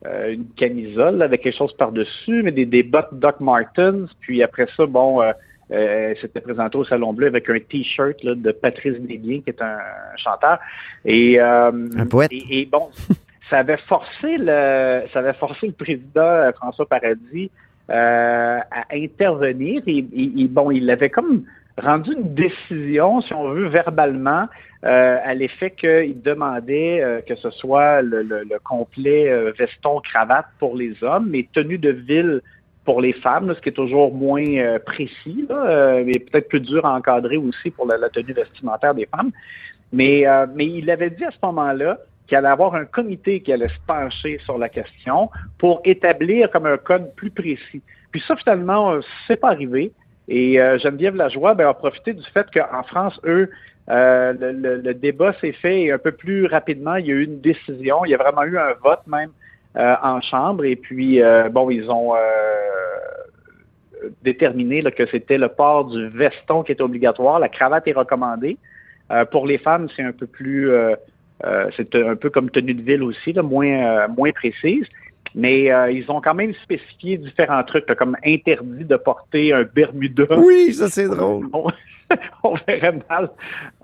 euh, 0.05 0.33
une 0.33 0.47
camisole 0.57 1.23
avec 1.23 1.43
quelque 1.43 1.57
chose 1.57 1.73
par-dessus, 1.75 2.43
mais 2.43 2.51
des, 2.51 2.67
des 2.67 2.83
bottes 2.83 3.13
Doc 3.13 3.39
Martens. 3.39 4.09
Puis 4.21 4.43
après 4.43 4.67
ça, 4.77 4.87
bon, 4.87 5.23
euh, 5.23 5.33
euh 5.71 6.15
s'était 6.21 6.41
présenté 6.41 6.77
au 6.77 6.85
Salon 6.85 7.13
Bleu 7.13 7.29
avec 7.29 7.49
un 7.49 7.59
T-shirt 7.61 8.25
de 8.25 8.51
Patrice 8.51 8.99
Desbiens, 8.99 9.41
qui 9.43 9.51
est 9.51 9.63
un, 9.63 9.79
chanteur. 10.17 10.59
Et, 11.05 11.41
euh, 11.41 11.71
un 11.97 12.07
poète. 12.07 12.33
Et, 12.33 12.67
bon, 12.67 12.91
ça 13.51 13.59
avait 13.59 13.77
forcé 13.77 14.39
le, 14.39 15.03
ça 15.13 15.21
avait 15.21 15.35
forcé 15.35 15.69
le 15.69 15.73
président 15.73 16.51
François 16.57 16.87
Paradis 16.87 17.51
à 17.89 18.65
intervenir. 18.93 19.83
Et, 19.87 19.99
et, 19.99 20.49
bon, 20.49 20.73
il 20.73 20.91
avait 20.91 21.11
comme 21.11 21.45
rendu 21.79 22.13
une 22.13 22.35
décision, 22.35 23.21
si 23.21 23.33
on 23.35 23.51
veut, 23.51 23.69
verbalement, 23.69 24.49
euh, 24.85 25.19
à 25.23 25.35
l'effet 25.35 25.71
qu'il 25.71 26.21
demandait 26.23 27.01
euh, 27.01 27.21
que 27.21 27.37
ce 27.37 27.51
soit 27.51 28.03
le, 28.03 28.59
complet 28.65 29.31
euh, 29.31 29.53
veston-cravate 29.57 30.47
pour 30.59 30.77
les 30.77 31.03
hommes, 31.05 31.29
mais 31.31 31.47
tenue 31.53 31.79
de 31.79 31.91
ville 31.91 32.43
pour 32.85 33.01
les 33.01 33.13
femmes, 33.13 33.55
ce 33.55 33.61
qui 33.61 33.69
est 33.69 33.73
toujours 33.73 34.13
moins 34.13 34.79
précis, 34.85 35.47
mais 35.49 36.19
peut-être 36.19 36.49
plus 36.49 36.59
dur 36.59 36.85
à 36.85 36.97
encadrer 36.97 37.37
aussi 37.37 37.71
pour 37.71 37.87
la, 37.87 38.09
tenue 38.09 38.33
vestimentaire 38.33 38.93
des 38.93 39.07
femmes. 39.07 39.31
Mais, 39.93 40.25
mais 40.57 40.67
il 40.67 40.91
avait 40.91 41.11
dit 41.11 41.25
à 41.25 41.31
ce 41.31 41.37
moment-là 41.45 41.99
qu'il 42.27 42.37
allait 42.37 42.49
avoir 42.49 42.75
un 42.75 42.85
comité 42.85 43.41
qui 43.41 43.53
allait 43.53 43.69
se 43.69 43.79
pencher 43.87 44.41
sur 44.45 44.59
la 44.59 44.69
question 44.69 45.31
pour 45.59 45.81
établir 45.85 46.51
comme 46.51 46.67
un 46.67 46.77
code 46.77 47.15
plus 47.15 47.31
précis. 47.31 47.83
Puis 48.11 48.21
ça, 48.27 48.35
finalement, 48.35 48.99
c'est 49.29 49.37
pas 49.37 49.51
arrivé. 49.51 49.93
Et 50.29 50.57
Geneviève 50.83 51.17
Lajoie 51.17 51.55
ben, 51.55 51.69
a 51.69 51.75
profité 51.75 52.13
du 52.13 52.25
fait 52.35 52.47
qu'en 52.53 52.83
France, 52.85 53.21
eux, 53.25 53.51
Euh, 53.89 54.33
le, 54.39 54.53
le- 54.53 54.81
le 54.81 54.95
débat 54.95 55.33
s'est 55.41 55.57
fait 55.65 55.91
un 55.91 55.99
peu 55.99 56.13
plus 56.13 56.47
rapidement. 56.47 56.95
Il 56.95 57.07
y 57.07 57.11
a 57.11 57.15
eu 57.15 57.25
une 57.25 57.41
décision. 57.41 58.05
Il 58.05 58.11
y 58.13 58.15
a 58.15 58.17
vraiment 58.17 58.45
eu 58.45 58.57
un 58.57 58.75
vote 58.81 59.05
même 59.09 59.31
euh, 59.77 59.97
en 60.01 60.21
chambre. 60.21 60.65
Et 60.65 60.77
puis, 60.77 61.21
euh, 61.21 61.49
bon, 61.49 61.69
ils 61.69 61.91
ont 61.91 62.15
euh, 62.15 62.21
déterminé 64.23 64.83
là, 64.83 64.93
que 64.93 65.05
c'était 65.07 65.37
le 65.37 65.49
port 65.49 65.87
du 65.87 66.09
veston 66.09 66.63
qui 66.63 66.71
était 66.73 66.83
obligatoire. 66.83 67.41
La 67.41 67.49
cravate 67.49 67.89
est 67.89 67.93
recommandée. 67.93 68.57
Euh, 69.11 69.25
pour 69.25 69.47
les 69.49 69.59
femmes, 69.59 69.89
c'est 69.97 70.05
un 70.05 70.13
peu 70.13 70.29
plus, 70.29 70.71
euh, 70.71 70.95
euh, 71.45 71.69
c'est 71.77 71.93
un 71.97 72.15
peu 72.15 72.31
comme 72.31 72.51
tenue 72.51 72.75
de 72.75 72.83
ville 72.83 73.03
aussi, 73.03 73.33
là, 73.33 73.43
moins, 73.43 73.67
euh, 73.67 74.09
moins 74.09 74.31
précise. 74.31 74.87
Mais 75.35 75.73
euh, 75.73 75.91
ils 75.91 76.11
ont 76.11 76.21
quand 76.21 76.35
même 76.35 76.55
spécifié 76.63 77.17
différents 77.17 77.63
trucs, 77.65 77.89
là, 77.89 77.95
comme 77.95 78.17
interdit 78.25 78.85
de 78.85 78.97
porter 78.97 79.53
un 79.53 79.65
Bermuda. 79.65 80.39
Oui, 80.39 80.73
ça 80.75 80.89
c'est 80.89 81.09
drôle. 81.09 81.49
On, 81.53 81.67
on 82.43 82.55
verrait 82.67 83.01
mal 83.09 83.31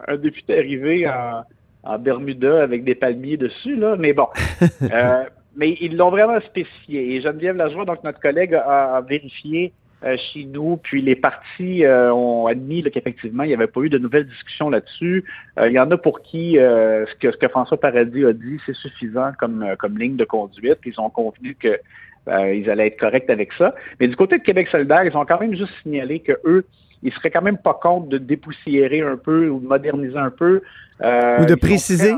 un 0.06 0.16
député 0.16 0.58
arriver 0.58 1.08
en, 1.08 1.44
en 1.84 1.98
Bermuda 1.98 2.62
avec 2.62 2.84
des 2.84 2.94
palmiers 2.94 3.38
dessus, 3.38 3.76
là. 3.76 3.96
Mais 3.98 4.12
bon. 4.12 4.28
Euh, 4.82 5.24
mais 5.56 5.76
ils 5.80 5.96
l'ont 5.96 6.10
vraiment 6.10 6.40
spécifié. 6.40 7.16
Et 7.16 7.20
Geneviève 7.20 7.56
Lajoie, 7.56 7.84
donc 7.84 8.04
notre 8.04 8.20
collègue, 8.20 8.54
a, 8.54 8.96
a 8.96 9.00
vérifié 9.00 9.72
chez 10.02 10.44
nous, 10.44 10.76
puis 10.76 11.02
les 11.02 11.16
partis 11.16 11.84
euh, 11.84 12.12
ont 12.12 12.46
admis 12.46 12.82
qu'effectivement, 12.84 13.42
il 13.42 13.48
n'y 13.48 13.54
avait 13.54 13.66
pas 13.66 13.80
eu 13.80 13.88
de 13.88 13.98
nouvelles 13.98 14.28
discussions 14.28 14.70
là-dessus. 14.70 15.24
Euh, 15.58 15.68
il 15.68 15.74
y 15.74 15.80
en 15.80 15.90
a 15.90 15.96
pour 15.96 16.22
qui 16.22 16.58
euh, 16.58 17.04
ce, 17.06 17.14
que, 17.16 17.32
ce 17.32 17.36
que 17.36 17.48
François 17.48 17.80
Paradis 17.80 18.24
a 18.24 18.32
dit, 18.32 18.58
c'est 18.64 18.76
suffisant 18.76 19.32
comme, 19.38 19.62
euh, 19.62 19.76
comme 19.76 19.98
ligne 19.98 20.16
de 20.16 20.24
conduite. 20.24 20.78
Ils 20.84 21.00
ont 21.00 21.10
convenu 21.10 21.56
que 21.56 21.80
euh, 22.28 22.54
ils 22.54 22.70
allaient 22.70 22.88
être 22.88 23.00
corrects 23.00 23.30
avec 23.30 23.52
ça. 23.54 23.74
Mais 23.98 24.06
du 24.06 24.14
côté 24.14 24.38
de 24.38 24.42
Québec 24.44 24.68
solidaire, 24.68 25.04
ils 25.04 25.16
ont 25.16 25.24
quand 25.24 25.40
même 25.40 25.56
juste 25.56 25.72
signalé 25.82 26.20
que 26.20 26.32
eux, 26.44 26.64
ils 27.02 27.12
seraient 27.12 27.30
quand 27.30 27.42
même 27.42 27.58
pas 27.58 27.74
contre 27.74 28.08
de 28.08 28.18
dépoussiérer 28.18 29.00
un 29.00 29.16
peu 29.16 29.48
ou 29.48 29.60
de 29.60 29.66
moderniser 29.66 30.18
un 30.18 30.30
peu. 30.30 30.62
Euh, 31.02 31.42
Ou 31.42 31.46
de 31.46 31.54
préciser. 31.54 32.14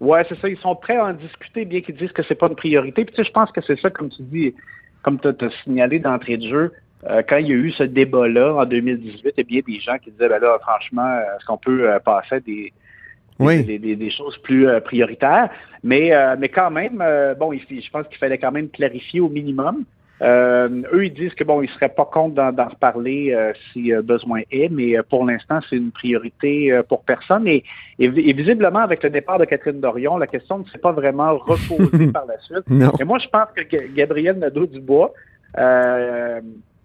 Ouais, 0.00 0.24
c'est 0.28 0.38
ça. 0.40 0.48
Ils 0.48 0.58
sont 0.58 0.74
prêts 0.74 0.96
à 0.96 1.06
en 1.06 1.12
discuter, 1.12 1.64
bien 1.64 1.80
qu'ils 1.80 1.96
disent 1.96 2.12
que 2.12 2.22
c'est 2.24 2.34
pas 2.34 2.48
une 2.48 2.56
priorité. 2.56 3.04
Puis 3.04 3.14
tu 3.14 3.22
sais, 3.22 3.28
je 3.28 3.32
pense 3.32 3.52
que 3.52 3.60
c'est 3.60 3.78
ça, 3.78 3.90
comme 3.90 4.08
tu 4.08 4.22
dis, 4.22 4.54
comme 5.02 5.18
tu 5.18 5.28
as 5.28 5.50
signalé 5.64 5.98
d'entrée 5.98 6.36
de 6.36 6.48
jeu, 6.48 6.72
euh, 7.10 7.22
quand 7.28 7.36
il 7.38 7.48
y 7.48 7.52
a 7.52 7.56
eu 7.56 7.72
ce 7.72 7.82
débat-là 7.82 8.54
en 8.54 8.64
2018, 8.64 9.20
il 9.24 9.32
y 9.36 9.40
a 9.40 9.44
bien 9.44 9.60
des 9.66 9.80
gens 9.80 9.98
qui 9.98 10.10
disaient, 10.12 10.28
ben 10.28 10.40
là, 10.40 10.58
franchement, 10.60 11.06
euh, 11.06 11.36
est-ce 11.36 11.44
qu'on 11.44 11.58
peut 11.58 11.90
euh, 11.90 11.98
passer 11.98 12.36
à 12.36 12.40
des, 12.40 12.72
Oui. 13.40 13.64
des, 13.64 13.78
des- 13.78 13.96
des 13.96 14.10
choses 14.10 14.38
plus 14.38 14.68
euh, 14.68 14.80
prioritaires? 14.80 15.50
Mais, 15.82 16.14
euh, 16.14 16.36
mais 16.38 16.48
quand 16.48 16.70
même, 16.70 17.00
euh, 17.00 17.34
bon, 17.34 17.52
il- 17.52 17.60
je 17.82 17.90
pense 17.90 18.06
qu'il 18.06 18.18
fallait 18.18 18.38
quand 18.38 18.52
même 18.52 18.68
clarifier 18.68 19.20
au 19.20 19.28
minimum. 19.28 19.84
Euh, 20.22 20.68
eux, 20.92 21.06
ils 21.06 21.12
disent 21.12 21.34
que 21.34 21.42
bon, 21.42 21.62
ils 21.62 21.68
seraient 21.70 21.88
pas 21.88 22.04
contre 22.04 22.34
d'en, 22.52 22.68
reparler 22.68 23.32
euh, 23.34 23.52
si 23.72 23.92
euh, 23.92 24.02
besoin 24.02 24.42
est, 24.52 24.68
mais 24.70 24.96
pour 25.10 25.24
l'instant, 25.24 25.58
c'est 25.68 25.76
une 25.76 25.90
priorité 25.90 26.80
pour 26.88 27.02
personne. 27.02 27.48
Et, 27.48 27.64
et, 27.98 28.08
vi- 28.08 28.28
et 28.30 28.32
visiblement, 28.32 28.78
avec 28.80 29.02
le 29.02 29.10
départ 29.10 29.38
de 29.38 29.44
Catherine 29.46 29.80
Dorion, 29.80 30.16
la 30.18 30.28
question 30.28 30.58
ne 30.58 30.64
s'est 30.66 30.78
pas 30.78 30.92
vraiment 30.92 31.36
reposée 31.38 32.06
par 32.12 32.26
la 32.26 32.38
suite. 32.38 32.68
Non. 32.70 32.92
Et 33.00 33.04
moi, 33.04 33.18
je 33.18 33.26
pense 33.28 33.48
que 33.56 33.62
Ga- 33.62 33.88
Gabriel 33.94 34.38
Nadeau-Dubois, 34.38 35.12
euh, 35.58 36.40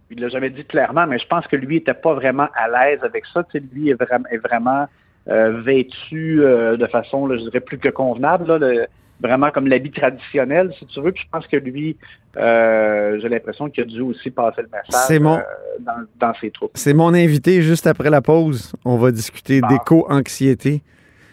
il 0.09 0.19
l'a 0.21 0.29
jamais 0.29 0.49
dit 0.49 0.63
clairement, 0.65 1.05
mais 1.05 1.19
je 1.19 1.27
pense 1.27 1.45
que 1.47 1.55
lui 1.55 1.77
était 1.77 1.93
pas 1.93 2.13
vraiment 2.13 2.47
à 2.55 2.67
l'aise 2.69 2.99
avec 3.03 3.25
ça. 3.33 3.43
Tu 3.43 3.59
sais, 3.59 3.63
lui 3.73 3.89
est 3.89 3.93
vraiment, 4.01 4.25
est 4.31 4.37
vraiment 4.37 4.85
euh, 5.29 5.61
vêtu 5.61 6.41
euh, 6.43 6.77
de 6.77 6.87
façon, 6.87 7.27
là, 7.27 7.37
je 7.37 7.43
dirais, 7.43 7.59
plus 7.59 7.77
que 7.77 7.89
convenable, 7.89 8.47
là, 8.47 8.57
le- 8.57 8.87
vraiment 9.19 9.49
comme 9.51 9.67
l'habit 9.67 9.91
traditionnel, 9.91 10.73
si 10.77 10.85
tu 10.85 11.01
veux. 11.01 11.11
Puis 11.11 11.23
je 11.25 11.29
pense 11.31 11.47
que 11.47 11.57
lui, 11.57 11.97
euh, 12.37 13.19
j'ai 13.21 13.29
l'impression 13.29 13.69
qu'il 13.69 13.83
a 13.83 13.87
dû 13.87 14.01
aussi 14.01 14.29
passer 14.29 14.61
le 14.61 14.67
message 14.71 15.05
C'est 15.07 15.19
mon- 15.19 15.37
euh, 15.37 15.41
dans, 15.79 16.05
dans 16.19 16.33
ses 16.39 16.51
troupes. 16.51 16.71
C'est 16.75 16.93
mon 16.93 17.13
invité 17.13 17.61
juste 17.61 17.87
après 17.87 18.09
la 18.09 18.21
pause. 18.21 18.73
On 18.85 18.97
va 18.97 19.11
discuter 19.11 19.61
Ah. 19.63 19.67
d'éco-anxiété. 19.69 20.81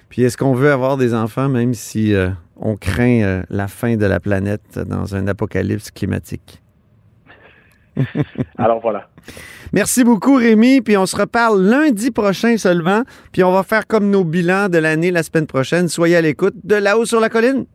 Puis 0.08 0.22
est-ce 0.22 0.36
qu'on 0.36 0.54
veut 0.54 0.70
avoir 0.70 0.96
des 0.96 1.12
enfants 1.14 1.48
même 1.48 1.74
si 1.74 2.14
euh, 2.14 2.28
on 2.56 2.76
craint 2.76 3.42
la 3.50 3.68
fin 3.68 3.96
de 3.96 4.06
la 4.06 4.20
planète 4.20 4.78
dans 4.78 5.14
un 5.16 5.26
apocalypse 5.28 5.90
climatique? 5.90 6.62
Alors 8.58 8.80
voilà. 8.80 9.08
Merci 9.72 10.04
beaucoup, 10.04 10.36
Rémi. 10.36 10.80
Puis 10.80 10.96
on 10.96 11.06
se 11.06 11.16
reparle 11.16 11.60
lundi 11.62 12.10
prochain 12.10 12.56
seulement. 12.56 13.02
Puis 13.32 13.42
on 13.42 13.52
va 13.52 13.62
faire 13.62 13.86
comme 13.86 14.10
nos 14.10 14.24
bilans 14.24 14.68
de 14.68 14.78
l'année 14.78 15.10
la 15.10 15.22
semaine 15.22 15.46
prochaine. 15.46 15.88
Soyez 15.88 16.16
à 16.16 16.20
l'écoute 16.20 16.54
de 16.64 16.76
là-haut 16.76 17.04
sur 17.04 17.20
la 17.20 17.28
colline. 17.28 17.66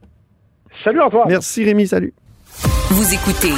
Salut 0.84 1.02
Antoine. 1.02 1.28
Merci, 1.28 1.66
Rémi. 1.66 1.88
Salut. 1.88 2.14
Vous 2.90 3.14
écoutez 3.14 3.54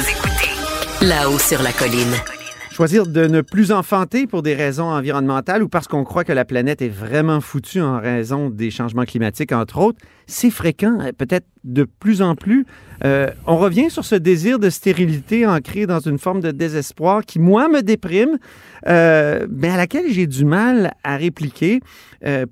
là-haut 1.00 1.38
sur 1.38 1.62
la 1.62 1.72
colline. 1.72 2.14
Choisir 2.72 3.06
de 3.06 3.26
ne 3.26 3.42
plus 3.42 3.70
enfanter 3.70 4.26
pour 4.26 4.42
des 4.42 4.54
raisons 4.54 4.86
environnementales 4.86 5.62
ou 5.62 5.68
parce 5.68 5.86
qu'on 5.86 6.04
croit 6.04 6.24
que 6.24 6.32
la 6.32 6.46
planète 6.46 6.80
est 6.80 6.88
vraiment 6.88 7.42
foutue 7.42 7.82
en 7.82 8.00
raison 8.00 8.48
des 8.48 8.70
changements 8.70 9.04
climatiques, 9.04 9.52
entre 9.52 9.78
autres, 9.78 9.98
c'est 10.32 10.50
fréquent, 10.50 10.98
euh, 11.00 11.12
peut-être 11.16 11.46
de 11.64 11.84
plus 11.84 12.22
en 12.22 12.34
plus. 12.34 12.66
Euh, 13.04 13.28
on 13.46 13.56
revient 13.56 13.90
sur 13.90 14.04
ce 14.04 14.14
désir 14.14 14.58
de 14.58 14.70
stérilité 14.70 15.46
ancré 15.46 15.86
dans 15.86 16.00
une 16.00 16.18
forme 16.18 16.40
de 16.40 16.50
désespoir 16.50 17.24
qui, 17.24 17.38
moi, 17.38 17.68
me 17.68 17.82
déprime, 17.82 18.38
euh, 18.88 19.46
mais 19.50 19.68
à 19.68 19.76
laquelle 19.76 20.06
j'ai 20.08 20.26
du 20.26 20.44
mal 20.44 20.92
à 21.04 21.16
répliquer. 21.16 21.80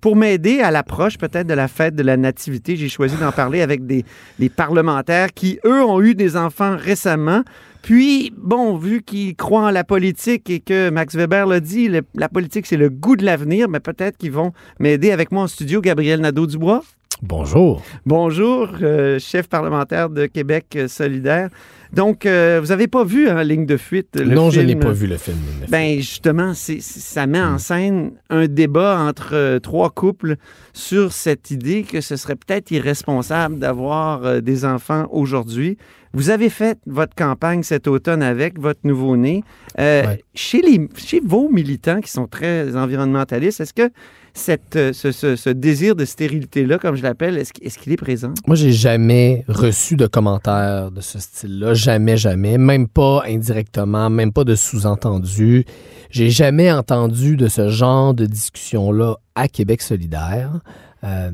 Pour 0.01 0.17
m'aider 0.17 0.59
à 0.59 0.73
l'approche 0.73 1.17
peut-être 1.17 1.47
de 1.47 1.55
la 1.55 1.69
fête 1.69 1.95
de 1.95 2.03
la 2.03 2.17
nativité, 2.17 2.75
j'ai 2.75 2.89
choisi 2.89 3.15
d'en 3.17 3.31
parler 3.31 3.61
avec 3.61 3.87
des, 3.87 4.05
parlementaires 4.49 5.33
qui, 5.33 5.61
eux, 5.65 5.85
ont 5.85 6.03
eu 6.03 6.17
des 6.17 6.37
enfants 6.37 6.77
récemment. 6.77 7.45
Puis, 7.81 8.33
bon, 8.37 8.77
vu 8.77 9.01
qu'ils 9.03 9.37
croient 9.37 9.67
en 9.67 9.71
la 9.71 9.85
politique 9.85 10.51
et 10.51 10.59
que 10.59 10.91
Max 10.91 11.15
Weber 11.15 11.47
l'a 11.47 11.61
dit, 11.61 11.89
la 11.89 12.29
politique, 12.29 12.67
c'est 12.67 12.77
le 12.77 12.91
goût 12.91 13.15
de 13.15 13.25
l'avenir, 13.25 13.69
mais 13.69 13.79
peut-être 13.79 14.19
qu'ils 14.19 14.33
vont 14.33 14.53
m'aider 14.81 15.13
avec 15.13 15.31
moi 15.31 15.45
en 15.45 15.47
studio, 15.47 15.81
Gabriel 15.81 16.21
Nadeau-Dubois. 16.21 16.83
Bonjour. 17.23 17.83
Bonjour, 18.07 18.69
euh, 18.83 19.19
chef 19.19 19.49
parlementaire 19.49 20.09
de 20.09 20.27
Québec 20.27 20.79
solidaire. 20.89 21.51
Donc, 21.93 22.25
euh, 22.25 22.61
vous 22.63 22.69
n'avez 22.69 22.87
pas 22.87 23.05
vu 23.05 23.29
hein, 23.29 23.43
Ligne 23.43 23.67
de 23.67 23.77
fuite? 23.77 24.09
le 24.15 24.35
non, 24.35 24.51
je 24.51 24.61
n'ai 24.61 24.69
film? 24.69 24.81
pas 24.81 24.93
vu 24.93 25.07
le 25.07 25.17
film. 25.17 25.37
Ben 25.69 25.97
justement, 25.99 26.55
c'est, 26.55 26.81
ça 26.81 27.27
met 27.27 27.41
en 27.41 27.59
scène 27.59 28.13
un 28.31 28.47
débat 28.47 29.01
entre 29.01 29.35
euh, 29.35 29.59
trois 29.59 29.91
couples 29.91 30.37
sur 30.73 31.13
cette 31.13 31.51
idée 31.51 31.83
que 31.83 32.01
ce 32.01 32.17
serait 32.17 32.37
peut-être 32.37 32.71
irresponsable 32.71 33.59
d'avoir 33.59 34.25
euh, 34.25 34.41
des 34.41 34.65
enfants 34.65 35.07
aujourd'hui. 35.11 35.77
Vous 36.13 36.31
avez 36.31 36.49
fait 36.49 36.79
votre 36.87 37.15
campagne 37.15 37.63
cet 37.63 37.87
automne 37.87 38.23
avec 38.23 38.59
votre 38.59 38.81
nouveau-né. 38.85 39.43
Ouais. 39.79 40.25
chez, 40.35 40.63
les, 40.63 40.89
chez 40.97 41.21
vos 41.21 41.49
militants 41.49 42.01
qui 42.01 42.11
sont 42.11 42.27
très 42.27 42.77
environnementalistes, 42.77 43.61
est-ce 43.61 43.75
que 43.75 43.91
cette, 44.35 44.77
euh, 44.77 44.93
ce, 44.93 45.13
ce- 45.13 45.51
désir 45.51 45.97
de 45.97 46.05
stérilité-là, 46.05 46.79
comme 46.79 46.97
je 46.97 47.03
l'appelle, 47.03 47.37
est-ce, 47.39 47.53
est-ce 47.63 47.79
qu'il 47.79 47.93
est 47.93 47.97
présent? 47.97 48.33
Moi, 48.47 48.57
j'ai 48.57 48.73
jamais 48.73 49.45
reçu 49.49 49.97
de 49.97 50.07
commentaires 50.07 50.91
de 50.91 51.01
ce 51.01 51.19
style-là. 51.19 51.75
Jamais, 51.75 52.17
jamais. 52.17 52.59
Même 52.59 52.89
pas 52.89 53.23
indirectement, 53.27 54.09
même 54.11 54.33
pas 54.33 54.45
de 54.45 54.55
sous-entendu. 54.55 55.65
J'ai 56.11 56.31
jamais 56.31 56.71
entendu 56.73 57.37
de 57.37 57.49
ce 57.49 57.69
genre 57.71 58.15
de 58.15 58.27
discussion-là 58.27 59.17
à 59.35 59.49
Québec 59.49 59.83
solidaire. 59.83 60.61
Euh, 61.05 61.31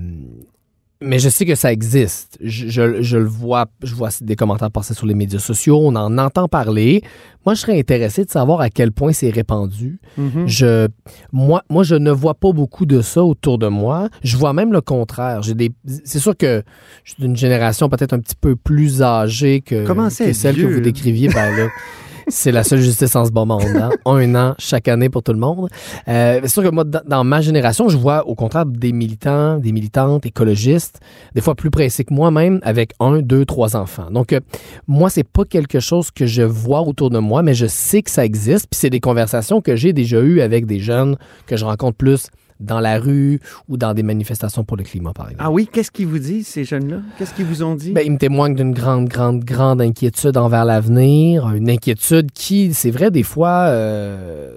mais 1.06 1.18
je 1.18 1.28
sais 1.28 1.46
que 1.46 1.54
ça 1.54 1.72
existe. 1.72 2.36
Je, 2.42 2.68
je- 2.68 3.02
je 3.02 3.16
le 3.16 3.24
vois, 3.26 3.66
je 3.82 3.94
vois 3.94 4.10
des 4.20 4.36
commentaires 4.36 4.70
passer 4.70 4.92
sur 4.94 5.06
les 5.06 5.14
médias 5.14 5.38
sociaux, 5.38 5.78
on 5.82 5.94
en 5.96 6.18
entend 6.18 6.48
parler. 6.48 7.02
Moi, 7.44 7.54
je 7.54 7.60
serais 7.60 7.78
intéressé 7.78 8.24
de 8.24 8.30
savoir 8.30 8.60
à 8.60 8.70
quel 8.70 8.90
point 8.92 9.12
c'est 9.12 9.30
répandu. 9.30 10.00
Mhm. 10.18 10.46
Je, 10.46 10.88
moi, 11.32 11.62
moi, 11.70 11.84
je 11.84 11.94
ne 11.94 12.10
vois 12.10 12.34
pas 12.34 12.50
beaucoup 12.52 12.86
de 12.86 13.00
ça 13.02 13.22
autour 13.22 13.58
de 13.58 13.68
moi. 13.68 14.08
Je 14.24 14.36
vois 14.36 14.52
même 14.52 14.72
le 14.72 14.80
contraire. 14.80 15.42
J'ai 15.42 15.54
des, 15.54 15.70
c'est 16.04 16.18
sûr 16.18 16.36
que 16.36 16.62
je 17.04 17.12
suis 17.12 17.22
d'une 17.22 17.36
génération 17.36 17.88
peut-être 17.88 18.12
un 18.14 18.18
petit 18.18 18.34
peu 18.40 18.56
plus 18.56 19.00
âgée 19.02 19.60
que, 19.60 19.86
Comment 19.86 20.08
que 20.08 20.32
celle 20.32 20.54
vieux, 20.56 20.68
que 20.68 20.74
vous 20.74 20.80
décriviez. 20.80 21.28
Ben 21.28 21.56
là, 21.56 21.68
c'est 22.28 22.52
la 22.52 22.64
seule 22.64 22.80
justice 22.80 23.14
en 23.16 23.24
ce 23.24 23.30
bon 23.30 23.46
monde. 23.46 23.62
hein. 23.76 23.90
Un 24.04 24.34
an 24.34 24.54
chaque 24.58 24.88
année 24.88 25.08
pour 25.08 25.22
tout 25.22 25.32
le 25.32 25.38
monde. 25.38 25.68
Euh, 26.08 26.40
c'est 26.42 26.48
sûr 26.48 26.62
que 26.62 26.68
moi, 26.68 26.84
dans, 26.84 27.24
ma 27.24 27.40
génération, 27.40 27.88
je 27.88 27.96
vois 27.96 28.26
au 28.26 28.34
contraire 28.34 28.66
des 28.66 28.92
militants, 28.92 29.58
des 29.58 29.72
militantes 29.72 30.26
écologistes, 30.26 31.00
des 31.34 31.40
fois 31.40 31.54
plus 31.54 31.70
pressés 31.70 32.04
que 32.04 32.12
moi-même, 32.12 32.60
avec 32.62 32.92
un, 33.00 33.20
deux, 33.20 33.44
trois 33.44 33.76
enfants. 33.76 34.10
Donc, 34.10 34.32
euh, 34.32 34.40
moi, 34.86 35.10
c'est 35.10 35.24
pas 35.24 35.44
quelque 35.44 35.80
chose 35.80 36.10
que 36.10 36.26
je 36.26 36.42
vois 36.42 36.82
autour 36.82 37.10
de 37.10 37.18
moi, 37.18 37.42
mais 37.42 37.54
je 37.54 37.66
sais 37.66 38.02
que 38.02 38.10
ça 38.10 38.24
existe. 38.24 38.66
Puis 38.70 38.78
c'est 38.80 38.90
des 38.90 39.00
conversations 39.00 39.60
que 39.60 39.76
j'ai 39.76 39.92
déjà 39.92 40.20
eues 40.20 40.40
avec 40.40 40.66
des 40.66 40.80
jeunes 40.80 41.16
que 41.46 41.56
je 41.56 41.64
rencontre 41.64 41.96
plus 41.96 42.28
dans 42.60 42.80
la 42.80 42.98
rue 42.98 43.40
ou 43.68 43.76
dans 43.76 43.92
des 43.94 44.02
manifestations 44.02 44.64
pour 44.64 44.76
le 44.76 44.82
climat, 44.84 45.12
par 45.12 45.26
exemple. 45.26 45.42
Ah 45.46 45.50
oui, 45.50 45.68
qu'est-ce 45.70 45.90
qu'ils 45.90 46.06
vous 46.06 46.18
disent, 46.18 46.46
ces 46.46 46.64
jeunes-là? 46.64 46.98
Qu'est-ce 47.18 47.34
qu'ils 47.34 47.44
vous 47.44 47.62
ont 47.62 47.74
dit? 47.74 47.92
Ben, 47.92 48.02
ils 48.04 48.12
me 48.12 48.18
témoignent 48.18 48.54
d'une 48.54 48.72
grande, 48.72 49.08
grande, 49.08 49.44
grande 49.44 49.80
inquiétude 49.82 50.36
envers 50.36 50.64
l'avenir. 50.64 51.48
Une 51.54 51.68
inquiétude 51.70 52.32
qui, 52.32 52.72
c'est 52.74 52.90
vrai, 52.90 53.10
des 53.10 53.22
fois, 53.22 53.66
euh, 53.68 54.52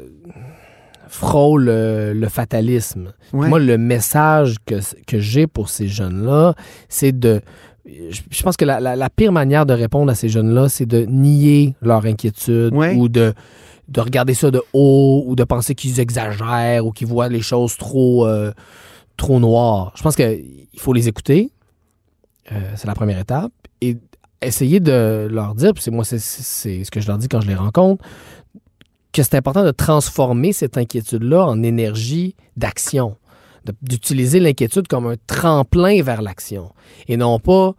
frôle 1.08 1.68
euh, 1.70 2.14
le 2.14 2.28
fatalisme. 2.30 3.14
Ouais. 3.34 3.50
Moi, 3.50 3.60
le 3.60 3.78
message 3.78 4.58
que, 4.66 4.76
que 5.08 5.20
j'ai 5.20 5.48
pour 5.48 5.70
ces 5.70 5.88
jeunes-là, 5.88 6.54
c'est 6.88 7.18
de... 7.18 7.42
Je 7.86 8.22
je 8.30 8.44
pense 8.44 8.56
que 8.56 8.66
la, 8.66 8.80
la- 8.80 8.96
la 8.96 9.10
pire 9.10 9.32
manière 9.32 9.66
de 9.66 9.74
répondre 9.74 10.12
à 10.12 10.16
ces 10.16 10.30
jeunes-là, 10.30 10.70
c'est 10.70 10.86
de 10.86 11.06
nier 11.06 11.76
leur 11.82 12.06
inquiétude 12.06 12.74
Ouais. 12.74 12.96
ou 12.96 13.10
de 13.10 13.34
de 13.90 14.02
regarder 14.02 14.34
ça 14.34 14.52
de 14.52 14.62
haut 14.74 15.24
ou 15.26 15.36
de 15.36 15.44
penser 15.44 15.76
qu'ils 15.76 16.00
exagèrent 16.00 16.86
ou 16.86 16.92
qu'ils 16.92 17.08
voient 17.08 17.28
les 17.30 17.42
choses 17.42 17.76
trop, 17.76 18.26
euh, 18.28 18.52
trop 19.18 19.40
noires. 19.40 19.92
Je 19.96 20.04
pense 20.04 20.16
qu'il 20.16 20.46
faut 20.78 20.94
les 20.94 21.08
écouter. 21.08 21.52
Euh, 22.52 22.60
c'est 22.76 22.88
la 22.88 22.96
première 22.96 23.20
étape. 23.20 23.52
Et 23.82 23.98
essayer 24.42 24.80
de 24.80 25.28
leur 25.30 25.56
dire, 25.56 25.72
c'est 25.80 25.92
moi, 25.92 26.04
c'est- 26.06 26.20
ce 26.20 26.92
que 26.92 27.02
je 27.02 27.08
leur 27.08 27.18
dis 27.18 27.28
quand 27.28 27.42
je 27.42 27.48
les 27.48 27.56
rencontre, 27.56 28.04
que 29.12 29.24
c'est 29.24 29.36
important 29.36 29.64
de 29.64 29.72
transformer 29.72 30.54
cette 30.54 30.78
inquiétude-là 30.78 31.46
en 31.46 31.64
énergie 31.64 32.36
d'action, 32.56 33.18
d'utiliser 33.82 34.40
l'inquiétude 34.40 34.88
comme 34.88 35.08
un 35.08 35.16
tremplin 35.28 36.02
vers 36.04 36.22
l'action 36.22 36.72
et 37.08 37.18
non 37.18 37.40
pas 37.40 37.74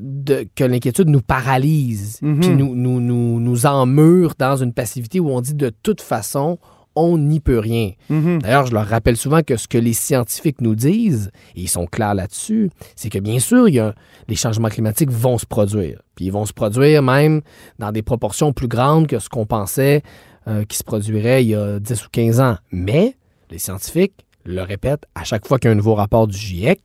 de- 0.00 0.46
que 0.54 0.64
l'inquiétude 0.64 1.08
nous 1.08 1.20
paralyse, 1.22 2.18
Mhm. 2.22 2.40
puis 2.40 2.48
nous, 2.50 2.74
nous, 2.74 3.00
nous, 3.00 3.40
nous 3.40 3.66
emmure 3.66 4.34
dans 4.38 4.56
une 4.56 4.72
passivité 4.72 5.20
où 5.20 5.30
on 5.30 5.40
dit 5.40 5.54
de 5.54 5.70
toute 5.82 6.00
façon, 6.00 6.58
on 6.98 7.18
n'y 7.18 7.40
peut 7.40 7.58
rien. 7.58 7.90
Mhm. 8.08 8.40
D'ailleurs, 8.40 8.66
je 8.66 8.72
leur 8.72 8.86
rappelle 8.86 9.16
souvent 9.18 9.42
que 9.42 9.56
ce 9.58 9.68
que 9.68 9.76
les 9.76 9.92
scientifiques 9.92 10.62
nous 10.62 10.74
disent, 10.74 11.30
et 11.54 11.60
ils 11.62 11.68
sont 11.68 11.84
clairs 11.86 12.14
là-dessus, 12.14 12.70
c'est 12.94 13.10
que 13.10 13.18
bien 13.18 13.38
sûr, 13.38 13.68
il 13.68 13.74
y 13.74 13.80
a, 13.80 13.94
les 14.28 14.34
changements 14.36 14.68
climatiques 14.70 15.10
vont 15.10 15.36
se 15.36 15.44
produire. 15.44 16.00
Puis 16.14 16.24
ils 16.24 16.32
vont 16.32 16.46
se 16.46 16.54
produire 16.54 17.02
même 17.02 17.42
dans 17.78 17.92
des 17.92 18.00
proportions 18.02 18.52
plus 18.54 18.68
grandes 18.68 19.06
que 19.08 19.18
ce 19.18 19.28
qu'on 19.28 19.44
pensait 19.44 20.02
euh, 20.48 20.64
qui 20.64 20.76
se 20.78 20.84
produirait 20.84 21.44
il 21.44 21.48
y 21.48 21.54
a 21.54 21.78
10 21.80 22.06
ou 22.06 22.08
15 22.10 22.40
ans. 22.40 22.56
Mais 22.70 23.16
les 23.50 23.58
scientifiques 23.58 24.24
le 24.44 24.62
répètent 24.62 25.04
à 25.14 25.24
chaque 25.24 25.46
fois 25.46 25.58
qu'il 25.58 25.68
y 25.68 25.70
a 25.70 25.72
un 25.72 25.76
nouveau 25.76 25.94
rapport 25.96 26.26
du 26.28 26.38
GIEC, 26.38 26.80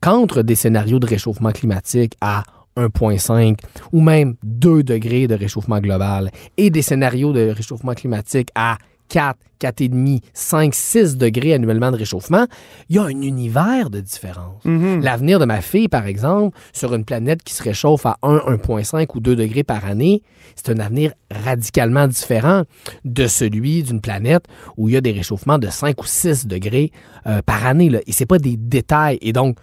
qu'entre 0.00 0.42
des 0.42 0.54
scénarios 0.54 0.98
de 1.00 1.06
réchauffement 1.06 1.50
climatique 1.50 2.12
à 2.20 2.44
1,5 2.76 3.58
ou 3.92 4.00
même 4.00 4.36
2 4.42 4.82
degrés 4.82 5.26
de 5.26 5.34
réchauffement 5.34 5.80
global 5.80 6.30
et 6.56 6.70
des 6.70 6.82
scénarios 6.82 7.32
de 7.32 7.48
réchauffement 7.48 7.94
climatique 7.94 8.48
à 8.54 8.78
4, 9.08 9.38
4,5, 9.60 10.20
5, 10.34 10.74
6 10.74 11.16
degrés 11.16 11.54
annuellement 11.54 11.90
de 11.90 11.96
réchauffement, 11.96 12.46
il 12.88 12.96
y 12.96 12.98
a 12.98 13.04
un 13.04 13.08
univers 13.22 13.90
de 13.90 14.00
différence. 14.00 14.64
Mhm. 14.64 15.00
L'avenir 15.02 15.38
de 15.38 15.44
ma 15.44 15.60
fille, 15.60 15.88
par 15.88 16.06
exemple, 16.06 16.56
sur 16.72 16.94
une 16.94 17.04
planète 17.04 17.42
qui 17.42 17.54
se 17.54 17.62
réchauffe 17.62 18.06
à 18.06 18.16
1, 18.22 18.42
1,5 18.46 19.14
ou 19.14 19.20
2 19.20 19.36
degrés 19.36 19.64
par 19.64 19.84
année, 19.84 20.22
c'est 20.54 20.70
un 20.70 20.78
avenir 20.78 21.12
radicalement 21.30 22.06
différent 22.08 22.64
de 23.04 23.26
celui 23.26 23.82
d'une 23.82 24.00
planète 24.00 24.44
où 24.76 24.88
il 24.88 24.94
y 24.94 24.96
a 24.96 25.00
des 25.00 25.12
réchauffements 25.12 25.58
de 25.58 25.68
5 25.68 26.00
ou 26.02 26.06
6 26.06 26.46
degrés 26.46 26.90
euh, 27.26 27.40
par 27.42 27.66
année. 27.66 27.90
Là. 27.90 28.00
Et 28.06 28.12
ce 28.12 28.24
pas 28.24 28.38
des 28.38 28.56
détails. 28.56 29.18
Et 29.20 29.32
donc, 29.32 29.58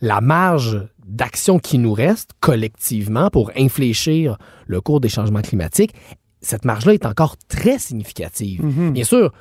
la 0.00 0.20
marge 0.20 0.86
d'action 1.06 1.58
qui 1.58 1.78
nous 1.78 1.92
reste 1.92 2.30
collectivement 2.40 3.30
pour 3.30 3.50
infléchir 3.56 4.36
le 4.66 4.80
cours 4.80 5.00
des 5.00 5.08
changements 5.08 5.42
climatiques, 5.42 5.94
cette 6.40 6.64
marge-là 6.64 6.94
est 6.94 7.06
encore 7.06 7.36
très 7.48 7.78
significative. 7.78 8.62
Bien 8.92 9.04
sûr, 9.04 9.32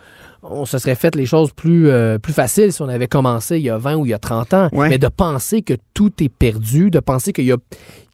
on 0.41 0.65
se 0.65 0.77
serait 0.77 0.95
fait 0.95 1.15
les 1.15 1.25
choses 1.25 1.51
plus, 1.51 1.89
euh, 1.89 2.17
plus 2.17 2.33
faciles 2.33 2.71
si 2.71 2.81
on 2.81 2.87
avait 2.87 3.07
commencé 3.07 3.57
il 3.57 3.63
y 3.63 3.69
a 3.69 3.77
20 3.77 3.95
ou 3.95 4.05
il 4.05 4.09
y 4.09 4.13
a 4.13 4.19
30 4.19 4.53
ans. 4.53 4.69
Ouais. 4.71 4.89
Mais 4.89 4.97
de 4.97 5.07
penser 5.07 5.61
que 5.61 5.73
tout 5.93 6.11
est 6.23 6.29
perdu, 6.29 6.89
de 6.89 6.99
penser 6.99 7.33
qu'il 7.33 7.45
y 7.45 7.51
a 7.51 7.57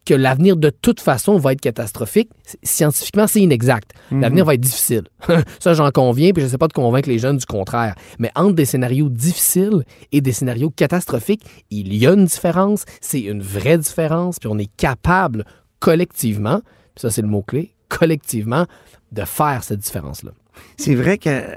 que 0.04 0.14
l'avenir 0.14 0.56
de 0.56 0.70
toute 0.70 1.00
façon 1.00 1.38
va 1.38 1.52
être 1.52 1.60
catastrophique, 1.60 2.30
scientifiquement, 2.62 3.26
c'est 3.26 3.40
inexact. 3.40 3.92
L'avenir 4.10 4.44
va 4.44 4.54
être 4.54 4.60
difficile. 4.60 5.04
Ça, 5.60 5.74
j'en 5.74 5.90
conviens, 5.90 6.32
puis 6.32 6.40
je 6.40 6.46
ne 6.46 6.50
sais 6.50 6.58
pas 6.58 6.68
de 6.68 6.72
convaincre 6.72 7.08
les 7.08 7.18
jeunes 7.18 7.36
du 7.36 7.46
contraire. 7.46 7.94
Mais 8.18 8.30
entre 8.34 8.54
des 8.54 8.64
scénarios 8.64 9.08
difficiles 9.08 9.84
et 10.10 10.20
des 10.20 10.32
scénarios 10.32 10.70
catastrophiques, 10.70 11.44
il 11.70 11.94
y 11.94 12.06
a 12.06 12.12
une 12.12 12.24
différence, 12.24 12.84
c'est 13.00 13.20
une 13.20 13.42
vraie 13.42 13.78
différence, 13.78 14.38
puis 14.38 14.48
on 14.52 14.58
est 14.58 14.74
capable 14.76 15.44
collectivement, 15.78 16.60
puis 16.94 17.02
ça 17.02 17.10
c'est 17.10 17.22
le 17.22 17.28
mot-clé, 17.28 17.74
collectivement, 17.88 18.66
de 19.12 19.24
faire 19.24 19.62
cette 19.62 19.80
différence-là. 19.80 20.32
C'est 20.76 20.94
vrai 20.94 21.18
que 21.18 21.28
euh, 21.28 21.54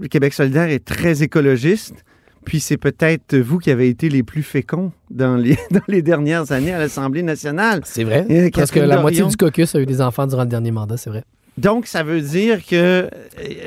le 0.00 0.08
Québec 0.08 0.32
solidaire 0.32 0.68
est 0.68 0.84
très 0.84 1.22
écologiste. 1.22 2.04
Puis 2.48 2.60
c'est 2.60 2.78
peut-être 2.78 3.36
vous 3.36 3.58
qui 3.58 3.70
avez 3.70 3.90
été 3.90 4.08
les 4.08 4.22
plus 4.22 4.42
féconds 4.42 4.90
dans 5.10 5.36
les, 5.36 5.58
dans 5.70 5.82
les 5.86 6.00
dernières 6.00 6.50
années 6.50 6.72
à 6.72 6.78
l'Assemblée 6.78 7.22
nationale. 7.22 7.82
C'est 7.84 8.04
vrai. 8.04 8.24
Et 8.30 8.50
Parce 8.50 8.70
que 8.70 8.80
la 8.80 9.02
moitié 9.02 9.22
du 9.22 9.36
caucus 9.36 9.74
a 9.74 9.80
eu 9.80 9.84
des 9.84 10.00
enfants 10.00 10.26
durant 10.26 10.44
le 10.44 10.48
dernier 10.48 10.70
mandat, 10.70 10.96
c'est 10.96 11.10
vrai. 11.10 11.24
Donc, 11.58 11.86
ça 11.86 12.02
veut 12.02 12.22
dire 12.22 12.64
que 12.64 12.74
euh, 12.74 13.08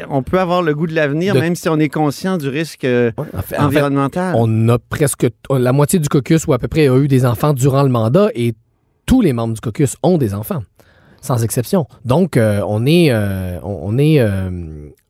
on 0.09 0.23
peut 0.23 0.39
avoir 0.39 0.63
le 0.63 0.73
goût 0.73 0.87
de 0.87 0.95
l'avenir, 0.95 1.35
De- 1.35 1.39
même 1.41 1.53
si 1.55 1.69
on 1.69 1.77
est 1.77 1.89
conscient 1.89 2.39
du 2.39 2.47
risque 2.47 2.83
euh, 2.85 3.11
En 3.17 3.23
fait, 3.25 3.35
en 3.37 3.41
fait, 3.43 3.57
environnemental. 3.59 4.33
on 4.35 4.69
a 4.69 4.79
presque 4.79 5.27
la 5.51 5.71
moitié 5.73 5.99
du 5.99 6.09
caucus 6.09 6.47
ou 6.47 6.53
à 6.53 6.57
peu 6.57 6.67
près 6.67 6.87
a 6.87 6.97
eu 6.97 7.07
des 7.07 7.23
enfants 7.23 7.53
durant 7.53 7.83
le 7.83 7.89
mandat 7.89 8.29
et 8.33 8.55
tous 9.05 9.21
les 9.21 9.33
membres 9.33 9.53
du 9.53 9.61
caucus 9.61 9.95
ont 10.01 10.17
des 10.17 10.33
enfants, 10.33 10.63
sans 11.21 11.43
exception. 11.43 11.85
Donc, 12.03 12.35
euh, 12.35 12.61
on 12.67 12.85
est, 12.85 13.07
euh, 13.11 13.57
on, 13.63 13.79
on 13.83 13.97
est, 13.97 14.19
euh, 14.19 14.49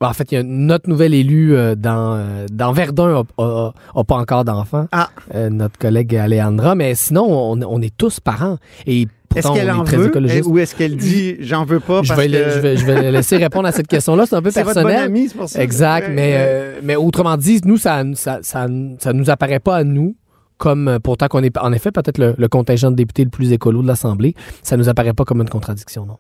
en 0.02 0.14
fait, 0.14 0.32
il 0.32 0.36
y 0.36 0.38
a 0.38 0.44
notre 0.44 0.90
nouvel 0.90 1.14
élu 1.14 1.56
euh, 1.56 1.76
dans, 1.76 2.16
euh, 2.16 2.46
dans 2.52 2.72
Verdun 2.74 3.24
a, 3.38 3.42
a- 3.44 3.74
a 3.96 4.04
pas 4.04 4.16
encore 4.16 4.44
d'enfants, 4.46 4.88
Ah. 4.92 5.10
Euh, 5.36 5.50
notre 5.50 5.78
collègue 5.80 6.16
Alejandra, 6.16 6.76
mais 6.76 6.94
sinon, 6.96 7.26
on, 7.30 7.60
on 7.62 7.82
est 7.82 7.96
tous 7.96 8.20
parents 8.20 8.58
et 8.86 9.08
Est-ce 9.36 9.52
qu'elle 9.54 9.68
est 9.68 9.72
en 9.72 9.84
très 9.86 9.98
veut? 9.98 10.08
écologiste. 10.08 10.44
ou 10.48 10.58
est-ce 10.60 10.76
qu'elle 10.76 10.98
dit 10.98 11.38
j'en 11.40 11.64
veux 11.64 11.80
pas 11.80 12.02
Je 12.04 12.10
parce 12.10 12.20
vais, 12.20 12.28
le- 12.28 12.44
que 12.44 12.50
je, 12.52 12.60
vais, 12.60 12.78
je 12.78 12.86
vais 12.86 13.12
laisser 13.12 13.38
répondre 13.38 13.68
à 13.68 13.72
cette 13.72 13.88
question-là. 13.88 14.26
C'est 14.26 14.36
un 14.36 14.42
peu 14.42 14.52
c'est 14.52 14.64
votre 14.64 14.76
bonne 14.82 14.92
personnel. 14.92 15.08
amie, 15.10 15.30
pour 15.30 15.48
ça. 15.48 15.64
Exact, 15.64 16.10
mais, 16.12 16.34
euh, 16.36 16.80
mais 16.84 16.96
autrement 16.98 17.38
dit, 17.38 17.62
nous, 17.64 17.78
ça, 17.78 18.04
ça, 18.16 18.40
ça, 18.42 18.68
ça 19.00 19.14
nous 19.14 19.30
apparaît 19.30 19.60
pas 19.62 19.78
à 19.78 19.84
nous 19.86 20.16
comme, 20.62 20.88
euh, 20.88 21.00
pourtant 21.00 21.28
qu'on 21.28 21.42
est, 21.44 21.58
en 21.58 21.74
effet, 21.74 21.92
peut-être 21.92 22.20
le, 22.20 22.36
le 22.38 22.48
contingent 22.48 22.92
de 22.92 22.96
députés 22.96 23.24
le 23.24 23.30
plus 23.32 23.52
écolo 23.52 23.82
de 23.82 23.88
l'Assemblée, 23.88 24.36
ça 24.62 24.78
nous 24.78 24.88
apparaît 24.88 25.14
pas 25.14 25.26
comme 25.26 25.42
une 25.42 25.50
contradiction, 25.50 26.06
non? 26.06 26.18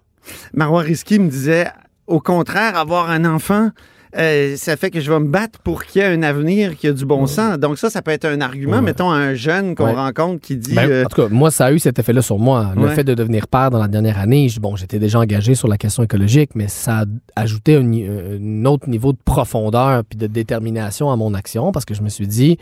Marois 0.53 0.81
Risky 0.81 1.19
me 1.19 1.29
disait 1.29 1.67
au 2.07 2.19
contraire, 2.19 2.75
avoir 2.77 3.09
un 3.09 3.23
enfant, 3.25 3.69
euh, 4.17 4.55
ça 4.57 4.75
fait 4.75 4.89
que 4.89 4.99
je 4.99 5.09
vais 5.09 5.19
me 5.19 5.29
battre 5.29 5.59
pour 5.59 5.85
qu'il 5.85 6.01
y 6.01 6.05
ait 6.05 6.09
un 6.13 6.21
avenir 6.23 6.75
qui 6.75 6.87
a 6.87 6.91
du 6.91 7.05
bon 7.05 7.25
sens. 7.27 7.57
Donc 7.57 7.77
ça, 7.77 7.89
ça 7.89 8.01
peut 8.01 8.11
être 8.11 8.25
un 8.25 8.41
argument, 8.41 8.77
Ouais. 8.77 8.81
mettons, 8.81 9.09
à 9.09 9.15
un 9.15 9.33
jeune 9.35 9.73
qu'on 9.75 9.85
Ouais. 9.85 9.93
rencontre 9.93 10.41
qui 10.41 10.57
dit... 10.57 10.73
Ben, 10.75 10.89
euh, 10.89 11.05
En 11.05 11.07
tout 11.07 11.21
cas, 11.21 11.27
moi, 11.29 11.49
ça 11.51 11.67
a 11.67 11.71
eu 11.71 11.79
cet 11.79 11.97
effet-là 11.99 12.21
sur 12.21 12.37
moi. 12.37 12.73
Le 12.75 12.87
fait 12.89 13.05
de 13.05 13.13
devenir 13.13 13.47
père 13.47 13.69
dans 13.71 13.79
la 13.79 13.87
dernière 13.87 14.19
année, 14.19 14.49
je- 14.49 14.59
bon, 14.59 14.75
j'étais 14.75 14.99
déjà 14.99 15.19
engagé 15.19 15.55
sur 15.55 15.69
la 15.69 15.77
question 15.77 16.03
écologique, 16.03 16.51
mais 16.55 16.67
ça 16.67 17.05
a 17.35 17.41
ajouté 17.41 17.75
un 17.77 18.65
autre 18.65 18.89
niveau 18.89 19.13
de 19.13 19.19
profondeur 19.23 20.03
puis 20.03 20.17
de 20.17 20.27
détermination 20.27 21.09
à 21.09 21.15
mon 21.15 21.33
action 21.33 21.71
parce 21.71 21.85
que 21.85 21.93
je 21.93 22.01
me 22.01 22.09
suis 22.09 22.27
dit, 22.27 22.57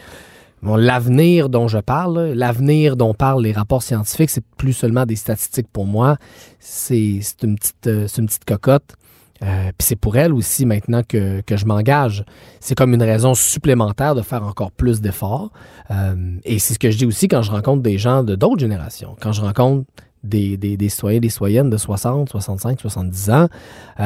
l'avenir 0.64 1.50
dont 1.50 1.68
je 1.68 1.78
parle, 1.78 2.34
l'avenir 2.34 2.96
dont 2.96 3.14
parlent 3.14 3.44
les 3.44 3.52
rapports 3.52 3.84
scientifiques, 3.84 4.30
c'est 4.30 4.44
plus 4.58 4.74
seulement 4.74 5.06
des 5.06 5.16
statistiques 5.16 5.70
pour 5.72 5.86
moi. 5.86 6.18
C'est 6.60 7.20
c'est 7.22 7.44
une 7.44 7.56
petite, 7.56 7.88
euh, 7.88 8.08
une 8.18 8.26
petite 8.26 8.46
cocotte. 8.46 8.96
Euh, 9.42 9.72
Puis 9.78 9.88
c'est 9.88 9.96
pour 9.96 10.18
elle 10.18 10.34
aussi 10.34 10.66
maintenant 10.66 11.02
que, 11.08 11.42
je 11.50 11.66
m'engage. 11.66 12.26
C'est 12.60 12.76
comme 12.76 12.94
une 12.94 13.04
raison 13.04 13.34
supplémentaire 13.36 14.14
de 14.14 14.22
faire 14.22 14.44
encore 14.44 14.72
plus 14.72 15.00
d'efforts. 15.00 15.52
Euh, 15.92 16.36
et 16.44 16.60
c'est 16.60 16.74
ce 16.74 16.80
que 16.80 16.92
je 16.92 16.98
dis 16.98 17.06
aussi 17.06 17.30
quand 17.30 17.42
je 17.42 17.52
rencontre 17.52 17.82
des 17.82 17.98
gens 17.98 18.24
de 18.24 18.36
d'autres 18.36 18.60
générations. 18.60 19.16
Quand 19.22 19.32
je 19.32 19.42
rencontre 19.42 19.86
des, 20.26 20.58
des, 20.58 20.76
des 20.76 20.90
citoyens, 20.90 21.22
des 21.22 21.30
citoyennes 21.30 21.70
de 21.70 21.78
60, 21.78 22.28
65, 22.28 22.82
70 22.82 23.30
ans, 23.30 23.48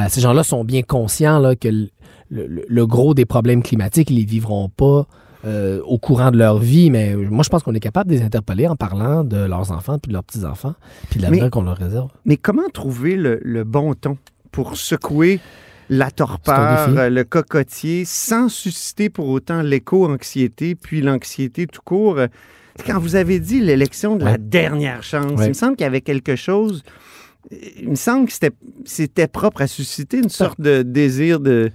ces 0.08 0.20
gens-là 0.20 0.44
sont 0.44 0.62
bien 0.62 0.82
conscients 0.82 1.42
que 1.60 1.88
le 2.30 2.86
gros 2.86 3.14
des 3.14 3.24
problèmes 3.24 3.64
climatiques, 3.64 4.10
ils 4.10 4.16
les 4.18 4.24
vivront 4.24 4.68
pas 4.68 5.08
euh, 5.46 5.80
au 5.84 5.98
courant 5.98 6.30
de 6.30 6.38
leur 6.38 6.58
vie, 6.58 6.90
mais 6.90 7.14
moi, 7.14 7.42
je 7.44 7.48
pense 7.50 7.62
qu'on 7.62 7.74
est 7.74 7.80
capable 7.80 8.10
de 8.10 8.16
les 8.16 8.22
interpeller 8.22 8.66
en 8.66 8.76
parlant 8.76 9.24
de 9.24 9.36
leurs 9.36 9.70
enfants, 9.72 9.98
puis 9.98 10.08
de 10.08 10.14
leurs 10.14 10.24
petits-enfants, 10.24 10.74
puis 11.10 11.18
de 11.18 11.24
l'avenir 11.24 11.50
qu'on 11.50 11.62
leur 11.62 11.76
réserve. 11.76 12.08
Mais 12.24 12.36
comment 12.36 12.68
trouver 12.72 13.16
le, 13.16 13.40
le 13.42 13.64
bon 13.64 13.94
ton 13.94 14.16
pour 14.52 14.76
secouer 14.76 15.40
la 15.90 16.10
torpeur, 16.10 16.88
le 17.10 17.22
cocotier, 17.24 18.04
sans 18.06 18.48
susciter 18.48 19.10
pour 19.10 19.28
autant 19.28 19.60
l'éco-anxiété, 19.62 20.74
puis 20.74 21.00
l'anxiété 21.02 21.66
tout 21.66 21.82
court? 21.84 22.18
Quand 22.86 22.98
vous 22.98 23.14
avez 23.16 23.38
dit 23.38 23.60
l'élection 23.60 24.16
de 24.16 24.24
la 24.24 24.38
dernière 24.38 25.02
chance, 25.02 25.38
Ouais. 25.38 25.46
il 25.46 25.48
me 25.50 25.52
semble 25.54 25.76
qu'il 25.76 25.84
y 25.84 25.86
avait 25.86 26.00
quelque 26.00 26.36
chose... 26.36 26.82
Il 27.78 27.90
me 27.90 27.94
semble 27.94 28.26
que 28.26 28.32
c'était- 28.32 28.56
c'était 28.86 29.26
propre 29.28 29.60
à 29.60 29.66
susciter 29.66 30.16
une 30.16 30.30
sorte 30.30 30.58
de 30.62 30.80
désir 30.80 31.40
de, 31.40 31.70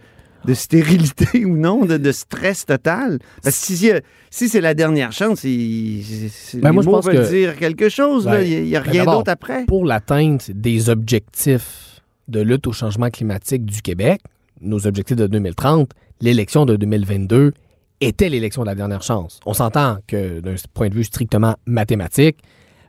de 0.45 0.53
stérilité 0.53 1.45
ou 1.45 1.57
non, 1.57 1.85
de, 1.85 1.97
de 1.97 2.11
stress 2.11 2.65
total? 2.65 3.19
Parce 3.43 3.59
que 3.59 3.65
si, 3.75 3.91
si 4.29 4.49
c'est 4.49 4.61
la 4.61 4.73
dernière 4.73 5.11
chance, 5.11 5.43
il, 5.43 6.03
c'est- 6.31 6.59
Ben, 6.59 6.69
les 6.69 6.73
moi, 6.75 6.83
je 6.83 6.89
pense 6.89 7.05
veulent 7.05 7.15
que- 7.25 7.29
dire 7.29 7.57
quelque 7.57 7.89
chose. 7.89 8.25
là. 8.25 8.37
Ben, 8.37 8.47
Il 8.47 8.63
n'y 8.63 8.75
a, 8.75 8.81
ben, 8.81 8.91
rien 8.91 9.05
d'autre 9.05 9.31
après. 9.31 9.65
Pour 9.65 9.85
l'atteinte 9.85 10.51
des 10.51 10.89
objectifs 10.89 12.01
de 12.27 12.41
lutte 12.41 12.67
au 12.67 12.71
changement 12.71 13.09
climatique 13.09 13.65
du 13.65 13.81
Québec, 13.81 14.21
nos 14.61 14.85
objectifs 14.87 15.17
de 15.17 15.27
2030, 15.27 15.91
l'élection 16.21 16.65
de 16.65 16.75
2022 16.75 17.53
était 18.01 18.29
l'élection 18.29 18.61
de 18.61 18.67
la 18.67 18.75
dernière 18.75 19.01
chance. 19.01 19.39
On 19.45 19.53
s'entend 19.53 19.97
que 20.07 20.39
d'un 20.39 20.55
point 20.73 20.89
de 20.89 20.93
vue 20.95 21.03
strictement 21.03 21.55
mathématique, 21.65 22.37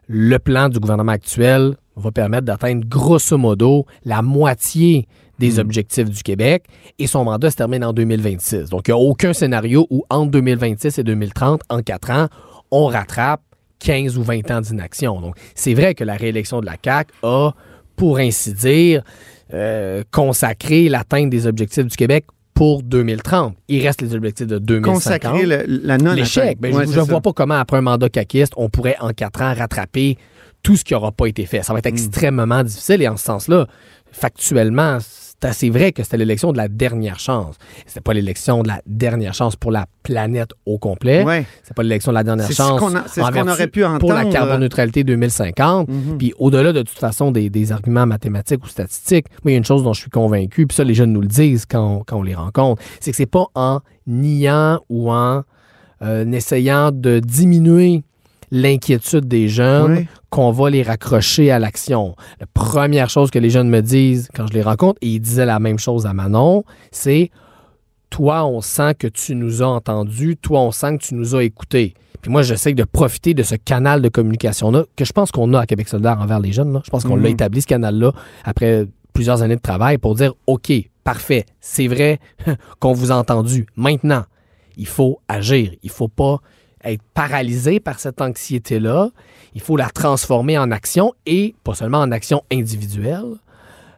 le 0.06 0.38
plan 0.38 0.68
du 0.68 0.78
gouvernement 0.78 1.12
actuel 1.12 1.76
va 1.96 2.10
permettre 2.12 2.44
d'atteindre 2.44 2.84
grosso 2.86 3.36
modo 3.38 3.86
la 4.04 4.22
moitié 4.22 5.06
des 5.40 5.58
objectifs 5.58 6.08
du 6.08 6.22
Québec 6.22 6.64
et 7.00 7.08
son 7.08 7.24
mandat 7.24 7.50
se 7.50 7.56
termine 7.56 7.82
en 7.84 7.92
2026. 7.92 8.70
Donc, 8.70 8.86
il 8.86 8.92
n'y 8.94 9.00
a 9.00 9.02
aucun 9.02 9.32
scénario 9.32 9.86
où 9.90 10.04
entre 10.10 10.30
2026 10.30 10.98
et 10.98 11.02
2030, 11.02 11.62
en 11.68 11.82
quatre 11.82 12.10
ans, 12.10 12.28
on 12.70 12.86
rattrape 12.86 13.40
15 13.80 14.16
ou 14.18 14.22
20 14.22 14.48
ans 14.52 14.60
d'inaction. 14.60 15.20
Donc, 15.20 15.34
c'est 15.56 15.74
vrai 15.74 15.94
que 15.94 16.04
la 16.04 16.14
réélection 16.14 16.60
de 16.60 16.66
la 16.66 16.76
CAQ 16.84 17.12
a 17.24 17.50
pour 17.96 18.18
ainsi 18.18 18.52
dire, 18.52 19.02
euh, 19.52 20.02
consacrer 20.12 20.88
l'atteinte 20.88 21.28
des 21.30 21.46
objectifs 21.46 21.84
du 21.86 21.96
Québec 21.96 22.24
pour 22.54 22.82
2030. 22.82 23.54
Il 23.68 23.82
reste 23.86 24.00
les 24.02 24.14
objectifs 24.14 24.46
de 24.46 24.58
2050. 24.58 24.94
Consacrer 24.94 25.46
le- 25.46 25.64
la 25.82 25.98
non 25.98 26.12
L'échec. 26.12 26.58
Ben, 26.60 26.74
Ouais, 26.74 26.84
je 26.84 26.90
ne 26.90 26.94
ça. 26.94 27.02
vois 27.02 27.20
pas 27.20 27.32
comment, 27.32 27.54
après 27.54 27.78
un 27.78 27.82
mandat 27.82 28.08
caquiste, 28.08 28.52
on 28.56 28.68
pourrait 28.68 28.96
en 29.00 29.10
quatre 29.12 29.40
ans 29.42 29.54
rattraper 29.54 30.16
tout 30.62 30.76
ce 30.76 30.84
qui 30.84 30.92
n'aura 30.92 31.10
pas 31.10 31.26
été 31.26 31.46
fait. 31.46 31.62
Ça 31.62 31.72
va 31.72 31.78
Hmm. 31.78 31.80
être 31.80 31.86
extrêmement 31.86 32.62
difficile 32.62 33.00
et 33.02 33.08
en 33.08 33.16
ce 33.16 33.24
sens-là, 33.24 33.66
factuellement, 34.12 34.98
c'est 35.40 35.48
assez 35.48 35.70
vrai 35.70 35.92
que 35.92 36.02
c'était 36.02 36.18
l'élection 36.18 36.52
de 36.52 36.58
la 36.58 36.68
dernière 36.68 37.18
chance. 37.18 37.56
C'était 37.86 38.00
pas 38.00 38.12
l'élection 38.12 38.62
de 38.62 38.68
la 38.68 38.82
dernière 38.86 39.32
chance 39.32 39.56
pour 39.56 39.70
la 39.70 39.86
planète 40.02 40.50
au 40.66 40.78
complet. 40.78 41.22
Ouais. 41.22 41.46
C'est 41.62 41.74
pas 41.74 41.82
l'élection 41.82 42.12
de 42.12 42.16
la 42.16 42.24
dernière 42.24 42.50
chance 42.50 42.80
c'est 43.06 43.22
ce 43.22 43.30
qu'on 43.30 43.48
aurait 43.48 43.66
pu 43.66 43.82
pour 43.98 44.12
la 44.12 44.20
entendre. 44.20 44.32
carboneutralité 44.32 45.04
2050. 45.04 45.88
Mhm. 45.88 46.18
Puis 46.18 46.34
au-delà 46.38 46.72
de 46.72 46.82
toute 46.82 46.98
façon 46.98 47.30
des, 47.30 47.48
des 47.48 47.72
arguments 47.72 48.06
mathématiques 48.06 48.64
ou 48.64 48.68
statistiques, 48.68 49.26
moi, 49.42 49.50
il 49.50 49.52
y 49.52 49.54
a 49.54 49.58
une 49.58 49.64
chose 49.64 49.82
dont 49.82 49.92
je 49.92 50.00
suis 50.02 50.10
convaincu, 50.10 50.66
puis 50.66 50.74
ça, 50.74 50.84
les 50.84 50.94
jeunes 50.94 51.12
nous 51.12 51.22
le 51.22 51.28
disent 51.28 51.64
quand 51.66 51.84
on, 51.84 52.04
quand 52.04 52.18
on 52.18 52.22
les 52.22 52.34
rencontre, 52.34 52.82
c'est 53.00 53.10
que 53.10 53.16
c'est 53.16 53.26
pas 53.26 53.46
en 53.54 53.80
niant 54.06 54.80
ou 54.88 55.10
en 55.10 55.42
euh, 56.02 56.30
essayant 56.32 56.90
de 56.92 57.18
diminuer 57.18 58.02
l'inquiétude 58.50 59.26
des 59.26 59.48
jeunes 59.48 59.92
Oui. 59.98 60.06
qu'on 60.30 60.50
va 60.50 60.70
les 60.70 60.82
raccrocher 60.82 61.50
à 61.50 61.58
l'action. 61.58 62.14
La 62.40 62.46
première 62.46 63.08
chose 63.10 63.30
que 63.30 63.38
les 63.38 63.50
jeunes 63.50 63.68
me 63.68 63.80
disent 63.80 64.28
quand 64.34 64.46
je 64.46 64.52
les 64.52 64.62
rencontre, 64.62 64.98
et 65.02 65.08
ils 65.08 65.20
disaient 65.20 65.46
la 65.46 65.58
même 65.60 65.78
chose 65.78 66.06
à 66.06 66.12
Manon, 66.12 66.64
c'est 66.90 67.30
toi, 68.10 68.44
on 68.44 68.60
sent 68.60 68.94
que 68.98 69.06
tu 69.06 69.34
nous 69.36 69.62
as 69.62 69.66
entendus, 69.68 70.36
toi, 70.36 70.60
on 70.62 70.72
sent 70.72 70.98
que 70.98 71.02
tu 71.04 71.14
nous 71.14 71.36
as 71.36 71.44
écoutés. 71.44 71.94
Puis 72.20 72.30
moi, 72.30 72.42
j'essaie 72.42 72.74
de 72.74 72.84
profiter 72.84 73.34
de 73.34 73.42
ce 73.42 73.54
canal 73.54 74.02
de 74.02 74.08
communication-là 74.08 74.84
que 74.96 75.04
je 75.04 75.12
pense 75.12 75.30
qu'on 75.30 75.54
a 75.54 75.60
à 75.60 75.66
Québec 75.66 75.88
solidaire 75.88 76.20
envers 76.20 76.40
les 76.40 76.52
jeunes. 76.52 76.72
là. 76.72 76.82
Je 76.84 76.90
pense 76.90 77.04
qu'on 77.04 77.16
l'a 77.16 77.28
établi, 77.28 77.62
ce 77.62 77.66
canal-là, 77.66 78.12
après 78.44 78.86
plusieurs 79.12 79.42
années 79.42 79.56
de 79.56 79.60
travail 79.60 79.96
pour 79.98 80.14
dire, 80.16 80.34
OK, 80.46 80.72
parfait, 81.04 81.46
c'est 81.60 81.86
vrai 81.86 82.18
qu'on 82.80 82.92
vous 82.92 83.10
a 83.12 83.14
entendu. 83.14 83.66
Maintenant, 83.76 84.24
il 84.76 84.86
faut 84.86 85.20
agir. 85.28 85.72
Il 85.82 85.90
faut 85.90 86.08
pas 86.08 86.40
être 86.84 87.02
paralysé 87.14 87.80
par 87.80 87.98
cette 88.00 88.20
anxiété-là. 88.20 89.10
Il 89.54 89.60
faut 89.60 89.76
la 89.76 89.88
transformer 89.88 90.58
en 90.58 90.70
action 90.70 91.12
et 91.26 91.54
pas 91.64 91.74
seulement 91.74 91.98
en 91.98 92.12
action 92.12 92.42
individuelle, 92.52 93.36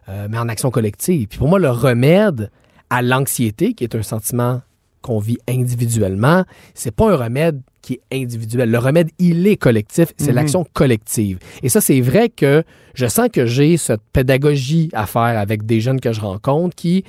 euh, 0.09 0.27
mais 0.29 0.37
en 0.37 0.49
action 0.49 0.71
collective. 0.71 1.27
Puis 1.27 1.37
pour 1.37 1.47
moi, 1.47 1.59
le 1.59 1.69
remède 1.69 2.51
à 2.89 3.01
l'anxiété, 3.01 3.73
qui 3.73 3.83
est 3.83 3.95
un 3.95 4.03
sentiment 4.03 4.61
qu'on 5.01 5.19
vit 5.19 5.37
individuellement, 5.47 6.43
c'est 6.73 6.95
pas 6.95 7.11
un 7.11 7.15
remède 7.15 7.61
qui 7.83 7.99
est 8.09 8.21
individuel. 8.23 8.71
Le 8.71 8.79
remède, 8.79 9.09
il 9.19 9.45
est 9.45 9.57
collectif, 9.57 10.13
c'est 10.17 10.29
Mhm. 10.29 10.35
l'action 10.35 10.65
collective. 10.73 11.37
Et 11.61 11.69
ça, 11.69 11.81
c'est 11.81 12.01
vrai 12.01 12.29
que 12.29 12.63
je 12.95 13.07
sens 13.07 13.27
que 13.31 13.45
j'ai 13.45 13.75
cette 13.77 14.01
pédagogie 14.13 14.89
à 14.93 15.05
faire 15.05 15.37
avec 15.39 15.65
des 15.65 15.81
jeunes 15.81 15.99
que 15.99 16.13
je 16.13 16.21
rencontre 16.21 16.75
qui, 16.75 17.03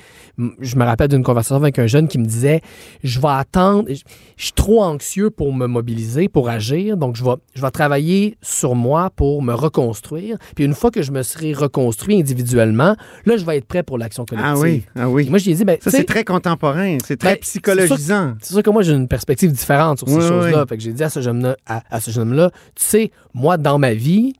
je 0.59 0.75
me 0.75 0.83
rappelle 0.83 1.07
d'une 1.07 1.23
conversation 1.23 1.55
avec 1.57 1.79
un 1.79 1.87
jeune 1.87 2.07
qui 2.07 2.17
me 2.19 2.25
disait, 2.25 2.61
je 3.03 3.19
vais 3.19 3.27
attendre, 3.29 3.87
je 3.89 4.43
suis 4.43 4.51
trop 4.53 4.83
anxieux 4.83 5.29
pour 5.29 5.53
me 5.53 5.65
mobiliser, 5.67 6.27
pour 6.27 6.49
agir, 6.49 6.97
donc 6.97 7.15
je 7.15 7.23
vais, 7.23 7.35
je 7.53 7.61
vais 7.61 7.71
travailler 7.71 8.35
sur 8.41 8.75
moi 8.75 9.11
pour 9.15 9.41
me 9.43 9.53
reconstruire. 9.53 10.37
Puis 10.55 10.65
une 10.65 10.73
fois 10.73 10.91
que 10.91 11.01
je 11.03 11.11
me 11.11 11.23
serai 11.23 11.53
reconstruit 11.53 12.19
individuellement, 12.19 12.95
là, 13.25 13.37
je 13.37 13.45
vais 13.45 13.57
être 13.57 13.65
prêt 13.65 13.83
pour 13.83 13.97
l'action 13.97 14.25
collective. 14.25 14.53
Ah 14.55 14.59
oui, 14.59 14.83
ah 14.95 15.01
Et 15.03 15.05
oui. 15.05 15.29
moi, 15.29 15.37
je 15.39 15.45
lui 15.45 15.51
ai 15.51 15.55
dit, 15.55 15.65
ben, 15.65 15.77
Ça, 15.81 15.91
c'est 15.91 16.03
très 16.03 16.23
contemporain. 16.23 16.97
C'est 17.05 17.17
très 17.17 17.35
Ben, 17.35 17.39
psychologisant. 17.41 18.33
c'est 18.41 18.53
sûr 18.53 18.63
que 18.63 18.69
moi, 18.71 18.81
j'ai 18.81 18.93
une 18.93 19.07
perspective 19.07 19.51
différente 19.51 19.99
sur 19.99 20.09
ces 20.09 20.15
oui, 20.15 20.21
choses-là. 20.27 20.59
oui. 20.61 20.64
Fait 20.67 20.77
que 20.77 20.83
j'ai 20.83 20.93
dit 20.93 21.03
à 21.03 21.09
ce 21.09 21.21
jeune-là, 21.21 21.55
à, 21.65 21.83
à 21.89 22.01
ce 22.01 22.11
jeune-là, 22.11 22.51
tu 22.75 22.83
sais, 22.83 23.11
moi, 23.33 23.57
dans 23.57 23.77
ma 23.77 23.93
vie, 23.93 24.33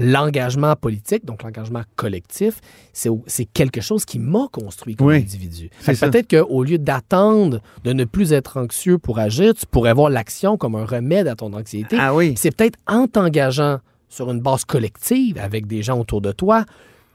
l'engagement 0.00 0.74
politique, 0.76 1.24
donc 1.26 1.42
l'engagement 1.42 1.82
collectif, 1.94 2.60
c'est 2.92 3.44
quelque 3.52 3.80
chose 3.80 4.04
qui 4.04 4.18
m'a 4.18 4.46
construit 4.50 4.96
comme 4.96 5.08
Oui, 5.08 5.16
individu. 5.16 5.70
Peut-être 5.84 6.28
qu'au 6.28 6.64
lieu 6.64 6.78
d'attendre 6.78 7.60
de 7.84 7.92
ne 7.92 8.04
plus 8.04 8.32
être 8.32 8.56
anxieux 8.56 8.98
pour 8.98 9.18
agir, 9.18 9.54
tu 9.54 9.66
pourrais 9.66 9.92
voir 9.92 10.08
l'action 10.10 10.56
comme 10.56 10.74
un 10.74 10.86
remède 10.86 11.28
à 11.28 11.34
ton 11.34 11.52
anxiété. 11.52 11.96
Ah 12.00 12.14
oui. 12.14 12.34
C'est 12.36 12.54
peut-être 12.54 12.78
en 12.86 13.06
t'engageant 13.06 13.78
sur 14.08 14.30
une 14.30 14.40
base 14.40 14.64
collective 14.64 15.38
avec 15.38 15.66
des 15.66 15.82
gens 15.82 16.00
autour 16.00 16.20
de 16.20 16.32
toi 16.32 16.64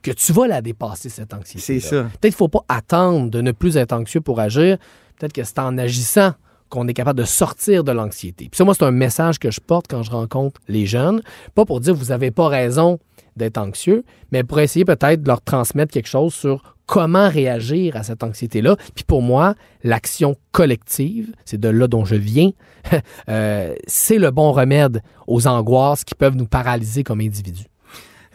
que 0.03 0.11
tu 0.11 0.31
vas 0.33 0.47
la 0.47 0.61
dépasser, 0.61 1.09
cette 1.09 1.33
anxiété. 1.33 1.59
C'est 1.59 1.79
ça. 1.79 2.03
Peut-être 2.03 2.19
qu'il 2.21 2.29
ne 2.29 2.35
faut 2.35 2.47
pas 2.47 2.65
attendre 2.69 3.31
de 3.31 3.41
ne 3.41 3.51
plus 3.51 3.75
être 3.77 3.93
anxieux 3.93 4.21
pour 4.21 4.39
agir. 4.39 4.77
Peut-être 5.17 5.33
que 5.33 5.43
c'est 5.43 5.57
en 5.57 5.77
agissant 5.79 6.33
qu'on 6.75 6.87
est 6.87 6.93
capable 6.93 7.19
de 7.19 7.25
sortir 7.25 7.83
de 7.83 7.91
l'anxiété. 7.91 8.49
Puis 8.51 8.57
ça, 8.57 8.65
moi, 8.65 8.73
c'est 8.73 8.83
un 8.83 8.91
message 8.91 9.39
que 9.39 9.49
je 9.49 9.59
porte 9.59 9.87
quand 9.89 10.03
je 10.03 10.11
rencontre 10.11 10.61
les 10.67 10.85
jeunes. 10.85 11.21
Pas 11.55 11.65
pour 11.65 11.79
dire 11.79 11.95
vous 11.95 12.05
n'avez 12.05 12.31
pas 12.31 12.47
raison 12.47 12.99
d'être 13.35 13.57
anxieux, 13.57 14.03
mais 14.31 14.43
pour 14.43 14.59
essayer 14.59 14.85
peut-être 14.85 15.21
de 15.23 15.27
leur 15.27 15.41
transmettre 15.41 15.91
quelque 15.91 16.07
chose 16.07 16.33
sur 16.33 16.75
comment 16.85 17.29
réagir 17.29 17.95
à 17.95 18.03
cette 18.03 18.23
anxiété-là. 18.23 18.77
Puis 18.93 19.03
pour 19.03 19.21
moi, 19.21 19.55
l'action 19.83 20.35
collective, 20.51 21.33
c'est 21.43 21.59
de 21.59 21.69
là 21.69 21.87
dont 21.87 22.05
je 22.05 22.15
viens, 22.15 22.51
euh, 23.29 23.73
c'est 23.87 24.19
le 24.19 24.31
bon 24.31 24.51
remède 24.51 25.01
aux 25.27 25.47
angoisses 25.47 26.03
qui 26.03 26.15
peuvent 26.15 26.35
nous 26.35 26.45
paralyser 26.45 27.03
comme 27.03 27.21
individus. 27.21 27.65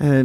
Euh, 0.00 0.24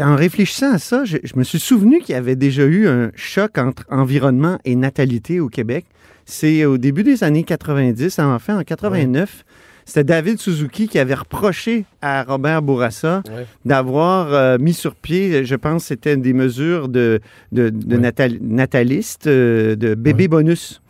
en 0.00 0.16
réfléchissant 0.16 0.72
à 0.72 0.78
ça, 0.78 1.04
je, 1.04 1.18
je 1.22 1.36
me 1.36 1.44
suis 1.44 1.60
souvenu 1.60 2.00
qu'il 2.00 2.14
y 2.14 2.18
avait 2.18 2.36
déjà 2.36 2.64
eu 2.64 2.88
un 2.88 3.12
choc 3.14 3.58
entre 3.58 3.84
environnement 3.90 4.58
et 4.64 4.74
natalité 4.74 5.38
au 5.38 5.48
Québec. 5.48 5.86
C'est 6.26 6.64
au 6.64 6.76
début 6.76 7.04
des 7.04 7.22
années 7.24 7.44
90, 7.44 8.18
en 8.18 8.38
fait, 8.38 8.52
en 8.52 8.62
89. 8.62 9.44
C'était 9.88 10.02
David 10.02 10.40
Suzuki 10.40 10.88
qui 10.88 10.98
avait 10.98 11.14
reproché 11.14 11.84
à 12.02 12.24
Robert 12.24 12.60
Bourassa 12.60 13.22
Ouais. 13.28 13.46
d'avoir 13.64 14.34
euh, 14.34 14.58
mis 14.58 14.74
sur 14.74 14.96
pied, 14.96 15.44
je 15.44 15.54
pense, 15.54 15.82
que 15.84 15.88
c'était 15.88 16.16
des 16.16 16.32
mesures 16.32 16.88
de, 16.88 17.20
de, 17.52 17.70
de 17.70 17.94
Ouais. 17.94 18.02
natal- 18.02 18.38
natalistes, 18.40 19.28
euh, 19.28 19.76
de 19.76 19.94
bébé 19.94 20.26
bonus. 20.26 20.82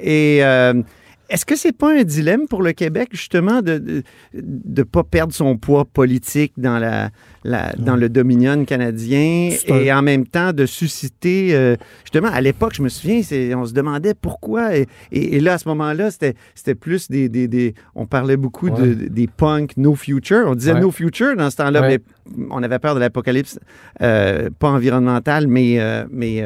Et 0.00 0.40
euh, 0.42 0.82
est-ce 1.28 1.46
que 1.46 1.54
c'est 1.54 1.70
pas 1.76 1.92
un 1.96 2.02
dilemme 2.02 2.48
pour 2.48 2.60
le 2.62 2.72
Québec, 2.72 3.10
justement, 3.12 3.62
de 3.62 4.02
ne 4.34 4.82
pas 4.82 5.04
perdre 5.04 5.32
son 5.32 5.56
poids 5.56 5.84
politique 5.84 6.54
dans, 6.56 6.80
la, 6.80 7.10
la- 7.44 7.72
dans 7.78 7.96
le 7.96 8.08
dominion 8.08 8.64
canadien 8.64 9.50
et 9.66 9.92
en 9.92 10.02
même 10.02 10.26
temps 10.26 10.52
de 10.52 10.66
susciter, 10.66 11.54
euh, 11.54 11.76
justement, 12.04 12.28
à 12.28 12.40
l'époque, 12.40 12.72
je 12.74 12.82
me 12.82 12.88
souviens, 12.88 13.20
on 13.56 13.64
se 13.64 13.72
demandait 13.72 14.14
pourquoi. 14.14 14.76
Et, 14.76 14.86
et- 15.12 15.36
et 15.36 15.40
là, 15.40 15.54
à 15.54 15.58
ce 15.58 15.68
moment-là, 15.68 16.10
c'était 16.10 16.74
plus 16.74 17.10
des, 17.10 17.28
des, 17.28 17.48
des- 17.48 17.74
On 17.94 18.06
parlait 18.06 18.36
beaucoup 18.36 18.70
de- 18.70 18.94
des 19.08 19.26
punks 19.26 19.76
no 19.76 19.94
future. 19.94 20.44
On 20.46 20.54
disait 20.54 20.72
Ouais. 20.74 20.80
no 20.80 20.90
future 20.90 21.36
dans 21.36 21.50
ce 21.50 21.56
temps-là, 21.56 21.80
Ouais. 21.80 21.98
mais 22.36 22.46
on 22.50 22.62
avait 22.62 22.78
peur 22.78 22.94
de 22.94 23.00
l'apocalypse, 23.00 23.58
euh, 24.02 24.50
pas 24.58 24.68
environnemental, 24.70 25.46
mais, 25.48 25.80
euh, 25.80 26.04
mais 26.10 26.42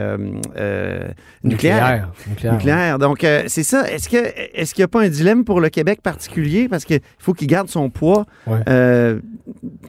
nucléaire. 1.43 2.11
Nucléaire. 2.29 2.53
Nucléaire. 2.55 2.99
Donc, 2.99 3.27
c'est 3.47 3.63
ça. 3.63 3.91
Est-ce 3.91 4.09
que 4.09 4.17
est-ce 4.55 4.75
qu'il 4.75 4.83
n'y 4.83 4.87
a 4.87 4.89
pas 4.89 5.03
un 5.03 5.09
dilemme 5.09 5.45
pour 5.45 5.61
le 5.61 5.69
Québec 5.69 6.01
particulier? 6.03 6.69
Parce 6.69 6.85
qu'il 6.85 7.01
faut 7.19 7.33
qu'il 7.35 7.49
garde 7.49 7.69
son 7.69 7.91
poids 7.91 8.27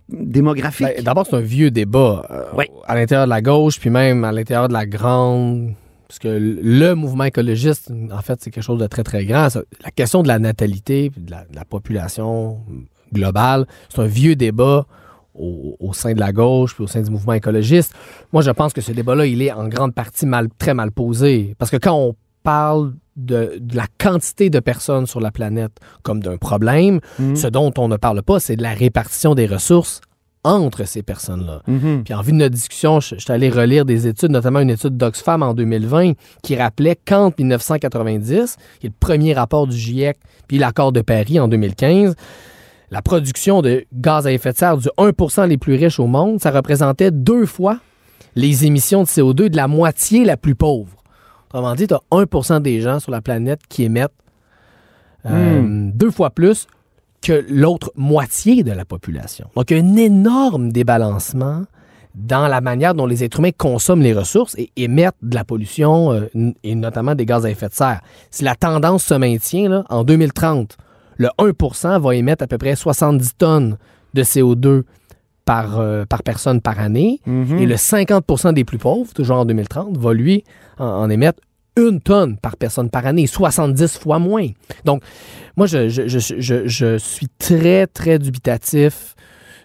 démographique. 0.10 0.88
Ben, 0.88 0.94
D'abord, 1.03 1.25
c'est 1.27 1.36
un 1.36 1.41
vieux 1.41 1.71
débat 1.71 2.25
euh, 2.31 2.43
Oui. 2.58 2.65
à 2.88 2.95
l'intérieur 2.95 3.25
de 3.25 3.29
la 3.29 3.41
gauche, 3.41 3.79
puis 3.79 3.89
même 3.89 4.23
à 4.23 4.31
l'intérieur 4.31 4.67
de 4.67 4.73
la 4.73 4.86
grande. 4.86 5.73
Parce 6.08 6.19
que 6.19 6.27
le 6.29 6.93
mouvement 6.93 7.23
écologiste, 7.23 7.91
en 8.12 8.21
fait, 8.21 8.39
c'est 8.41 8.51
quelque 8.51 8.63
chose 8.63 8.79
de 8.79 8.88
très, 8.88 9.03
très 9.03 9.25
grand. 9.25 9.47
La 9.84 9.91
question 9.91 10.21
de 10.23 10.27
la 10.27 10.38
natalité, 10.39 11.12
de 11.17 11.31
la, 11.31 11.45
de 11.45 11.55
la 11.55 11.65
population 11.65 12.60
globale, 13.13 13.65
c'est 13.89 14.01
un 14.01 14.05
vieux 14.05 14.36
débat 14.36 14.86
au, 15.34 15.75
au 15.79 15.93
sein 15.93 16.13
de 16.13 16.19
la 16.19 16.31
gauche, 16.31 16.75
puis 16.75 16.84
au 16.84 16.88
sein 16.88 17.01
du 17.01 17.10
mouvement 17.10 17.34
écologiste. 17.34 17.93
Moi, 18.31 18.41
je 18.41 18.51
pense 18.51 18.71
que 18.71 18.81
ce 18.81 18.91
débat-là, 18.91 19.25
il 19.25 19.41
est 19.41 19.51
en 19.51 19.67
grande 19.67 19.93
partie 19.93 20.25
mal, 20.25 20.47
très 20.58 20.73
mal 20.73 20.91
posé. 20.91 21.55
Parce 21.58 21.71
que 21.71 21.77
quand 21.77 21.95
on 21.95 22.15
parle 22.43 22.93
de, 23.17 23.53
de 23.60 23.75
la 23.75 23.88
quantité 23.97 24.49
de 24.51 24.60
personnes 24.60 25.08
sur 25.08 25.19
la 25.19 25.31
planète 25.31 25.71
comme 26.03 26.21
d'un 26.21 26.38
problème, 26.38 26.99
Mhm. 27.17 27.36
ce 27.36 27.47
dont 27.47 27.73
on 27.77 27.88
ne 27.88 27.97
parle 27.97 28.21
pas, 28.21 28.39
c'est 28.39 28.55
de 28.55 28.62
la 28.63 28.73
répartition 28.73 29.34
des 29.36 29.47
ressources 29.47 30.01
entre 30.45 30.88
ces 30.88 31.03
personnes-là. 31.03 31.62
Mhm. 31.67 32.03
Puis 32.05 32.13
en 32.13 32.21
vue 32.21 32.31
de 32.31 32.38
notre 32.38 32.53
discussion, 32.53 32.99
je, 32.99 33.15
je 33.15 33.21
suis 33.21 33.31
allé 33.34 33.49
relire 33.49 33.84
des 33.84 34.08
études, 34.08 34.31
notamment 34.31 34.60
une 34.60 34.69
étude 34.69 34.95
d'Oxfam 34.95 35.41
en 35.43 35.53
2020, 35.53 36.13
qui 36.43 36.55
rappelait 36.55 36.95
qu'entre 36.95 37.36
1990, 37.39 38.58
qui 38.79 38.88
est 38.88 38.89
le 38.89 38.95
premier 38.99 39.34
rapport 39.34 39.67
du 39.67 39.75
GIEC, 39.75 40.17
puis 40.47 40.60
l'accord 40.60 40.91
de 40.91 41.01
Paris 41.01 41.39
en 41.39 41.47
2015, 41.47 42.15
la 42.91 43.01
production 43.01 43.62
de 43.62 43.86
gaz 43.93 44.27
à 44.27 44.31
effet 44.31 44.51
de 44.51 44.58
serre 44.58 44.77
du 44.77 44.88
1% 44.97 45.47
les 45.47 45.58
plus 45.58 45.75
riches 45.75 45.99
au 45.99 46.08
monde, 46.08 46.39
ça 46.39 46.51
représentait 46.51 47.12
deux 47.12 47.45
fois 47.45 47.79
les 48.36 48.65
émissions 48.65 49.01
de 49.01 49.08
CO2 49.08 49.49
de 49.49 49.58
la 49.58 49.67
moitié 49.67 50.23
la 50.23 50.38
plus 50.38 50.55
pauvre. 50.55 50.95
Autrement 51.47 51.73
dit, 51.73 51.88
tu 51.88 51.93
as 51.93 52.01
1% 52.12 52.62
des 52.62 52.81
gens 52.81 52.99
sur 52.99 53.12
la 53.12 53.21
planète 53.21 53.62
qui 53.69 53.84
émettent 53.84 54.12
euh, 55.25 55.89
deux 55.93 56.12
fois 56.12 56.29
plus 56.29 56.67
que 57.25 57.43
l'autre 57.49 57.91
moitié 57.95 58.63
de 58.63 58.71
la 58.71 58.85
population. 58.85 59.47
Donc, 59.55 59.71
il 59.71 59.77
y 59.77 59.79
a 59.79 59.83
un 59.83 59.95
énorme 59.95 60.71
débalancement 60.71 61.63
dans 62.13 62.47
la 62.47 62.61
manière 62.61 62.93
dont 62.93 63.07
les 63.07 63.23
êtres 63.23 63.39
humains 63.39 63.51
consomment 63.57 64.03
les 64.03 64.13
ressources 64.13 64.55
et 64.59 64.71
émettent 64.75 65.15
de 65.23 65.33
la 65.33 65.43
pollution 65.43 66.13
euh, 66.13 66.53
et 66.63 66.75
notamment 66.75 67.15
des 67.15 67.25
gaz 67.25 67.43
à 67.45 67.49
effet 67.49 67.67
de 67.67 67.73
serre. 67.73 68.01
Si 68.29 68.43
la 68.43 68.55
tendance 68.55 69.03
se 69.03 69.15
maintient, 69.15 69.69
là, 69.69 69.83
en 69.89 70.03
2030, 70.03 70.77
le 71.17 71.29
1% 71.39 71.99
va 71.99 72.15
émettre 72.15 72.43
à 72.43 72.47
peu 72.47 72.59
près 72.59 72.75
70 72.75 73.38
tonnes 73.38 73.77
de 74.13 74.23
CO2 74.23 74.83
par, 75.45 75.79
euh, 75.79 76.05
par 76.05 76.21
personne 76.21 76.61
par 76.61 76.79
année. 76.79 77.21
Mhm. 77.25 77.57
Et 77.57 77.65
le 77.65 77.75
50% 77.75 78.53
des 78.53 78.63
plus 78.63 78.77
pauvres, 78.77 79.11
toujours 79.13 79.38
en 79.38 79.45
2030, 79.45 79.97
va 79.97 80.13
lui 80.13 80.43
en, 80.77 80.85
en 80.85 81.09
émettre 81.09 81.41
une 81.77 81.99
tonne 82.01 82.38
par 82.38 82.55
personne 82.57 82.89
par 82.89 83.05
année, 83.05 83.27
70 83.27 83.97
fois 83.97 84.19
moins. 84.19 84.47
Donc, 84.85 85.01
moi, 85.57 85.67
je, 85.67 85.89
je- 85.89 86.07
je- 86.07 86.35
je- 86.39 86.67
je 86.67 86.97
suis 86.97 87.27
très, 87.38 87.85
très 87.88 88.17
dubitatif 88.19 89.15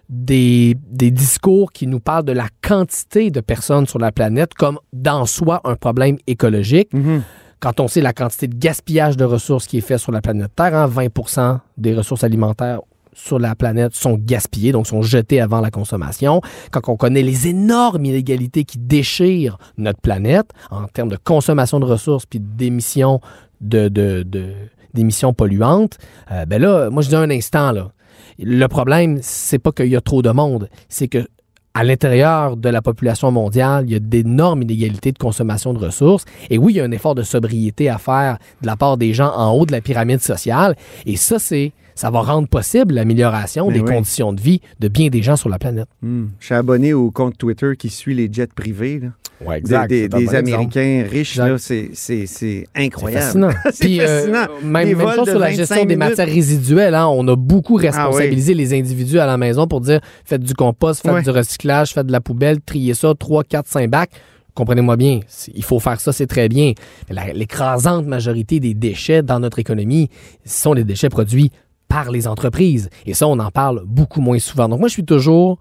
des, 0.08 0.76
des 0.90 1.10
discours 1.12 1.70
qui 1.72 1.86
nous 1.86 2.00
parlent 2.00 2.24
de 2.24 2.32
la 2.32 2.48
quantité 2.66 3.30
de 3.30 3.40
personnes 3.40 3.86
sur 3.86 3.98
la 4.00 4.10
planète 4.10 4.54
comme 4.54 4.78
d'en 4.92 5.24
soi 5.26 5.60
un 5.64 5.76
problème 5.76 6.16
écologique. 6.26 6.92
Mhm. 6.92 7.22
Quand 7.60 7.78
on 7.78 7.88
sait 7.88 8.00
la 8.00 8.12
quantité 8.12 8.48
de 8.48 8.56
gaspillage 8.56 9.16
de 9.16 9.24
ressources 9.24 9.66
qui 9.66 9.78
est 9.78 9.82
fait 9.82 9.98
sur 9.98 10.10
la 10.12 10.20
planète 10.22 10.50
Terre, 10.56 10.74
hein, 10.74 10.86
20% 10.88 11.60
des 11.76 11.94
ressources 11.94 12.24
alimentaires 12.24 12.80
sur 13.20 13.38
la 13.38 13.54
planète 13.54 13.94
sont 13.94 14.16
gaspillées, 14.18 14.72
donc 14.72 14.87
sont 14.87 15.02
jetées 15.02 15.40
avant 15.40 15.61
la 15.61 15.70
consommation. 15.70 16.40
Quand 16.70 16.88
on 16.88 16.96
connaît 16.96 17.22
les 17.22 17.48
énormes 17.48 18.04
inégalités 18.04 18.64
qui 18.64 18.78
déchirent 18.78 19.59
notre 19.76 20.00
planète 20.00 20.50
en 20.70 20.87
termes 20.87 21.11
de 21.11 21.16
consommation 21.16 21.80
de 21.80 21.85
ressources 21.85 22.26
puis 22.26 22.40
d'émissions 22.40 23.20
d'émissions 23.61 25.35
polluantes, 25.35 25.98
euh, 26.33 26.46
ben 26.46 26.61
là, 26.61 26.88
moi 26.88 27.02
je 27.02 27.11
dis 27.11 27.16
un 27.16 27.30
instant 27.30 27.72
là. 27.72 27.92
Le 28.38 28.66
problème, 28.68 29.18
c'est 29.20 29.59
pas 29.59 29.70
qu'il 29.70 29.88
y 29.88 29.96
a 29.96 30.00
trop 30.00 30.22
de 30.22 30.30
monde, 30.30 30.70
c'est 30.88 31.09
que 31.09 31.26
à 31.74 31.85
l'intérieur 31.85 32.56
de 32.56 32.68
la 32.68 32.83
population 32.83 33.30
mondiale, 33.30 33.85
il 33.87 33.92
y 33.92 33.96
a 33.96 34.00
d'énormes 34.00 34.62
inégalités 34.62 35.12
de 35.12 35.18
consommation 35.18 35.72
de 35.72 35.78
ressources. 35.78 36.24
Et 36.48 36.59
oui, 36.59 36.72
il 36.72 36.76
y 36.76 36.80
a 36.80 36.85
un 36.85 36.90
effort 36.90 37.14
de 37.14 37.22
sobriété 37.22 37.88
à 37.88 37.98
faire 37.98 38.38
de 38.61 38.66
la 38.66 38.76
part 38.76 38.96
des 38.96 39.14
gens 39.14 39.33
en 39.35 39.52
haut 39.52 39.66
de 39.66 39.72
la 39.72 39.80
pyramide 39.80 40.20
sociale. 40.20 40.74
Et 41.06 41.16
ça, 41.16 41.38
c'est, 41.38 41.72
ça 42.00 42.08
va 42.10 42.20
rendre 42.22 42.48
possible 42.48 42.94
l'amélioration 42.94 43.66
Mais 43.68 43.74
des 43.74 43.80
oui. 43.80 43.94
conditions 43.94 44.32
de 44.32 44.40
vie 44.40 44.60
de 44.78 44.88
bien 44.88 45.08
des 45.08 45.22
gens 45.22 45.36
sur 45.36 45.48
la 45.50 45.58
planète. 45.58 45.86
Hmm. 46.00 46.26
Je 46.38 46.46
suis 46.46 46.54
abonné 46.54 46.94
au 46.94 47.10
compte 47.10 47.36
Twitter 47.36 47.72
qui 47.78 47.90
suit 47.90 48.14
les 48.14 48.28
jets 48.32 48.46
privés. 48.54 49.00
là. 49.00 49.08
Ouais, 49.46 49.60
Des, 49.60 50.08
des-. 50.08 50.34
Américains 50.34 51.04
riches, 51.10 51.32
Exact. 51.32 51.48
là, 51.48 51.58
c'est, 51.58 51.90
c'est, 51.94 52.26
c'est 52.26 52.66
C'est 52.74 52.84
incroyable. 52.84 53.24
fascinant. 53.24 53.50
C'est 53.72 53.84
Puis, 53.86 54.00
euh, 54.00 54.06
fascinant. 54.32 54.46
même, 54.64 54.98
chose 55.14 55.28
sur 55.28 55.38
la 55.38 55.46
25 55.48 55.56
gestion 55.56 55.84
des 55.86 55.96
matières 55.96 56.26
résiduelles. 56.28 56.94
hein. 56.94 57.06
On 57.08 57.26
a 57.28 57.36
beaucoup 57.36 57.74
responsabilisé 57.74 58.52
Ah 58.52 58.56
les 58.56 58.74
individus 58.78 59.18
à 59.18 59.26
la 59.26 59.36
maison 59.38 59.66
pour 59.66 59.80
dire 59.80 60.00
faites 60.24 60.42
du 60.42 60.54
compost, 60.54 61.02
faites 61.02 61.12
Ouais. 61.12 61.22
du 61.22 61.30
recyclage, 61.30 61.92
faites 61.94 62.06
de 62.06 62.12
la 62.12 62.20
poubelle, 62.20 62.60
triez 62.60 62.92
ça, 62.94 63.12
3, 63.18 63.44
4, 63.44 63.66
5 63.66 63.88
bacs. 63.90 64.10
Comprenez-moi 64.54 64.96
bien, 64.96 65.20
il 65.54 65.64
faut 65.64 65.80
faire 65.80 66.00
ça, 66.00 66.12
c'est 66.12 66.26
très 66.26 66.48
bien. 66.48 66.72
La- 67.08 67.32
l'écrasante 67.32 68.04
majorité 68.06 68.58
des 68.60 68.74
déchets 68.74 69.22
dans 69.22 69.38
notre 69.40 69.58
économie 69.58 70.10
sont 70.44 70.74
des 70.74 70.84
déchets 70.84 71.08
produits 71.08 71.50
par 71.90 72.11
les 72.11 72.26
entreprises. 72.26 72.88
Et 73.05 73.12
ça, 73.12 73.26
on 73.26 73.38
en 73.38 73.50
parle 73.50 73.83
beaucoup 73.85 74.22
moins 74.22 74.38
souvent. 74.38 74.68
Donc 74.68 74.79
moi, 74.81 74.88
je 74.88 74.94
suis 74.94 75.05
toujours... 75.05 75.59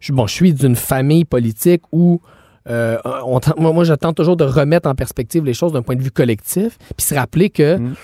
Je, 0.00 0.12
bon, 0.12 0.26
je 0.26 0.34
suis 0.34 0.52
d'une 0.52 0.76
famille 0.76 1.24
politique 1.24 1.82
où 1.92 2.20
euh, 2.68 2.98
on 3.24 3.40
moi, 3.56 3.96
tente 3.96 4.16
toujours 4.16 4.36
de 4.36 4.44
remettre 4.44 4.88
en 4.88 4.94
perspective 4.94 5.44
les 5.44 5.54
choses 5.54 5.72
d'un 5.72 5.82
point 5.82 5.96
de 5.96 6.02
vue 6.02 6.10
collectif, 6.10 6.76
puis 6.96 7.06
se 7.06 7.14
rappeler 7.14 7.48
que 7.48 7.78
Mm. 7.78 7.94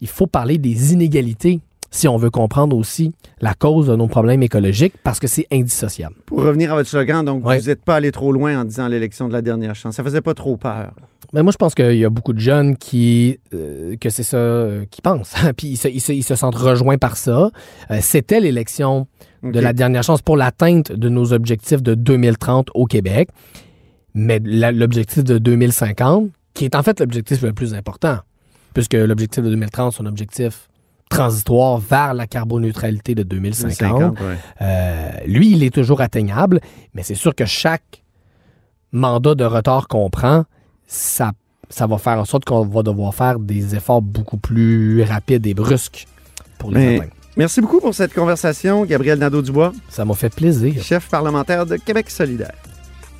il 0.00 0.08
faut 0.08 0.26
parler 0.26 0.58
des 0.58 0.92
inégalités 0.94 1.60
si 1.94 2.08
on 2.08 2.16
veut 2.16 2.30
comprendre 2.30 2.76
aussi 2.76 3.12
la 3.40 3.54
cause 3.54 3.86
de 3.86 3.94
nos 3.96 4.08
problèmes 4.08 4.42
écologiques, 4.42 4.94
parce 5.04 5.20
que 5.20 5.26
c'est 5.26 5.46
indissociable. 5.52 6.16
Pour 6.26 6.42
revenir 6.42 6.72
à 6.72 6.76
votre 6.76 6.88
slogan, 6.88 7.24
donc 7.24 7.46
Ouais. 7.46 7.58
vous 7.60 7.66
n'êtes 7.66 7.84
pas 7.84 7.96
allé 7.96 8.10
trop 8.10 8.32
loin 8.32 8.60
en 8.60 8.64
disant 8.64 8.88
l'élection 8.88 9.28
de 9.28 9.32
la 9.32 9.42
dernière 9.42 9.74
chance. 9.74 9.94
Ça 9.94 10.02
faisait 10.02 10.20
pas 10.20 10.34
trop 10.34 10.56
peur. 10.56 10.92
Mais 11.32 11.42
moi, 11.42 11.52
je 11.52 11.56
pense 11.56 11.74
qu'il 11.74 11.96
y 11.96 12.04
a 12.04 12.10
beaucoup 12.10 12.32
de 12.32 12.38
jeunes 12.38 12.76
qui 12.76 13.38
euh, 13.54 13.96
que 14.00 14.10
c'est 14.10 14.22
ça 14.22 14.36
euh, 14.36 14.84
qui 14.90 15.02
pensent, 15.02 15.34
puis 15.56 15.68
ils 15.68 15.76
se, 15.76 15.88
ils 15.88 16.00
se- 16.00 16.12
ils 16.12 16.22
se 16.22 16.34
sentent 16.34 16.54
rejoints 16.56 16.98
par 16.98 17.16
ça. 17.16 17.50
Euh, 17.90 17.98
C'était 18.00 18.40
l'élection 18.40 19.06
de 19.42 19.60
la 19.60 19.72
dernière 19.72 20.02
chance 20.02 20.22
pour 20.22 20.36
l'atteinte 20.36 20.90
de 20.92 21.08
nos 21.08 21.32
objectifs 21.32 21.82
de 21.82 21.94
2030 21.94 22.68
au 22.74 22.86
Québec. 22.86 23.28
Mais 24.14 24.40
l'objectif 24.42 25.24
de 25.24 25.38
2050, 25.38 26.30
qui 26.54 26.64
est 26.64 26.74
en 26.76 26.82
fait 26.82 27.00
l'objectif 27.00 27.42
le 27.42 27.52
plus 27.52 27.74
important, 27.74 28.18
puisque 28.74 28.94
l'objectif 28.94 29.42
de 29.42 29.50
2030, 29.50 29.92
c'est 29.94 30.02
un 30.02 30.06
objectif 30.06 30.68
transitoire 31.14 31.78
vers 31.78 32.14
la 32.14 32.26
carboneutralité 32.26 33.14
de 33.14 33.22
2050. 33.22 33.76
50, 34.16 34.20
ouais. 34.20 34.36
Euh, 34.60 35.10
lui, 35.26 35.52
il 35.52 35.62
est 35.62 35.74
toujours 35.74 36.00
atteignable, 36.00 36.60
mais 36.94 37.02
c'est 37.02 37.14
sûr 37.14 37.34
que 37.34 37.44
chaque 37.44 38.02
mandat 38.92 39.34
de 39.34 39.44
retard 39.44 39.88
qu'on 39.88 40.10
prend, 40.10 40.44
ça, 40.86 41.32
ça 41.68 41.86
va 41.86 41.98
faire 41.98 42.18
en 42.18 42.24
sorte 42.24 42.44
qu'on 42.44 42.64
va 42.64 42.82
devoir 42.82 43.14
faire 43.14 43.38
des 43.38 43.74
efforts 43.74 44.02
beaucoup 44.02 44.36
plus 44.38 45.02
rapides 45.02 45.46
et 45.46 45.54
brusques 45.54 46.06
pour 46.58 46.70
les 46.70 46.78
Mais- 46.78 46.96
atteindre. 46.96 47.10
Merci 47.36 47.60
beaucoup 47.60 47.80
pour 47.80 47.92
cette 47.94 48.14
conversation, 48.14 48.84
Gabriel 48.84 49.18
Nadeau-Dubois, 49.18 49.72
Ça 49.88 50.04
m'a 50.04 50.14
fait 50.14 50.32
plaisir. 50.32 50.80
chef 50.80 51.08
parlementaire 51.08 51.66
de 51.66 51.74
Québec 51.76 52.08
solidaire. 52.08 52.52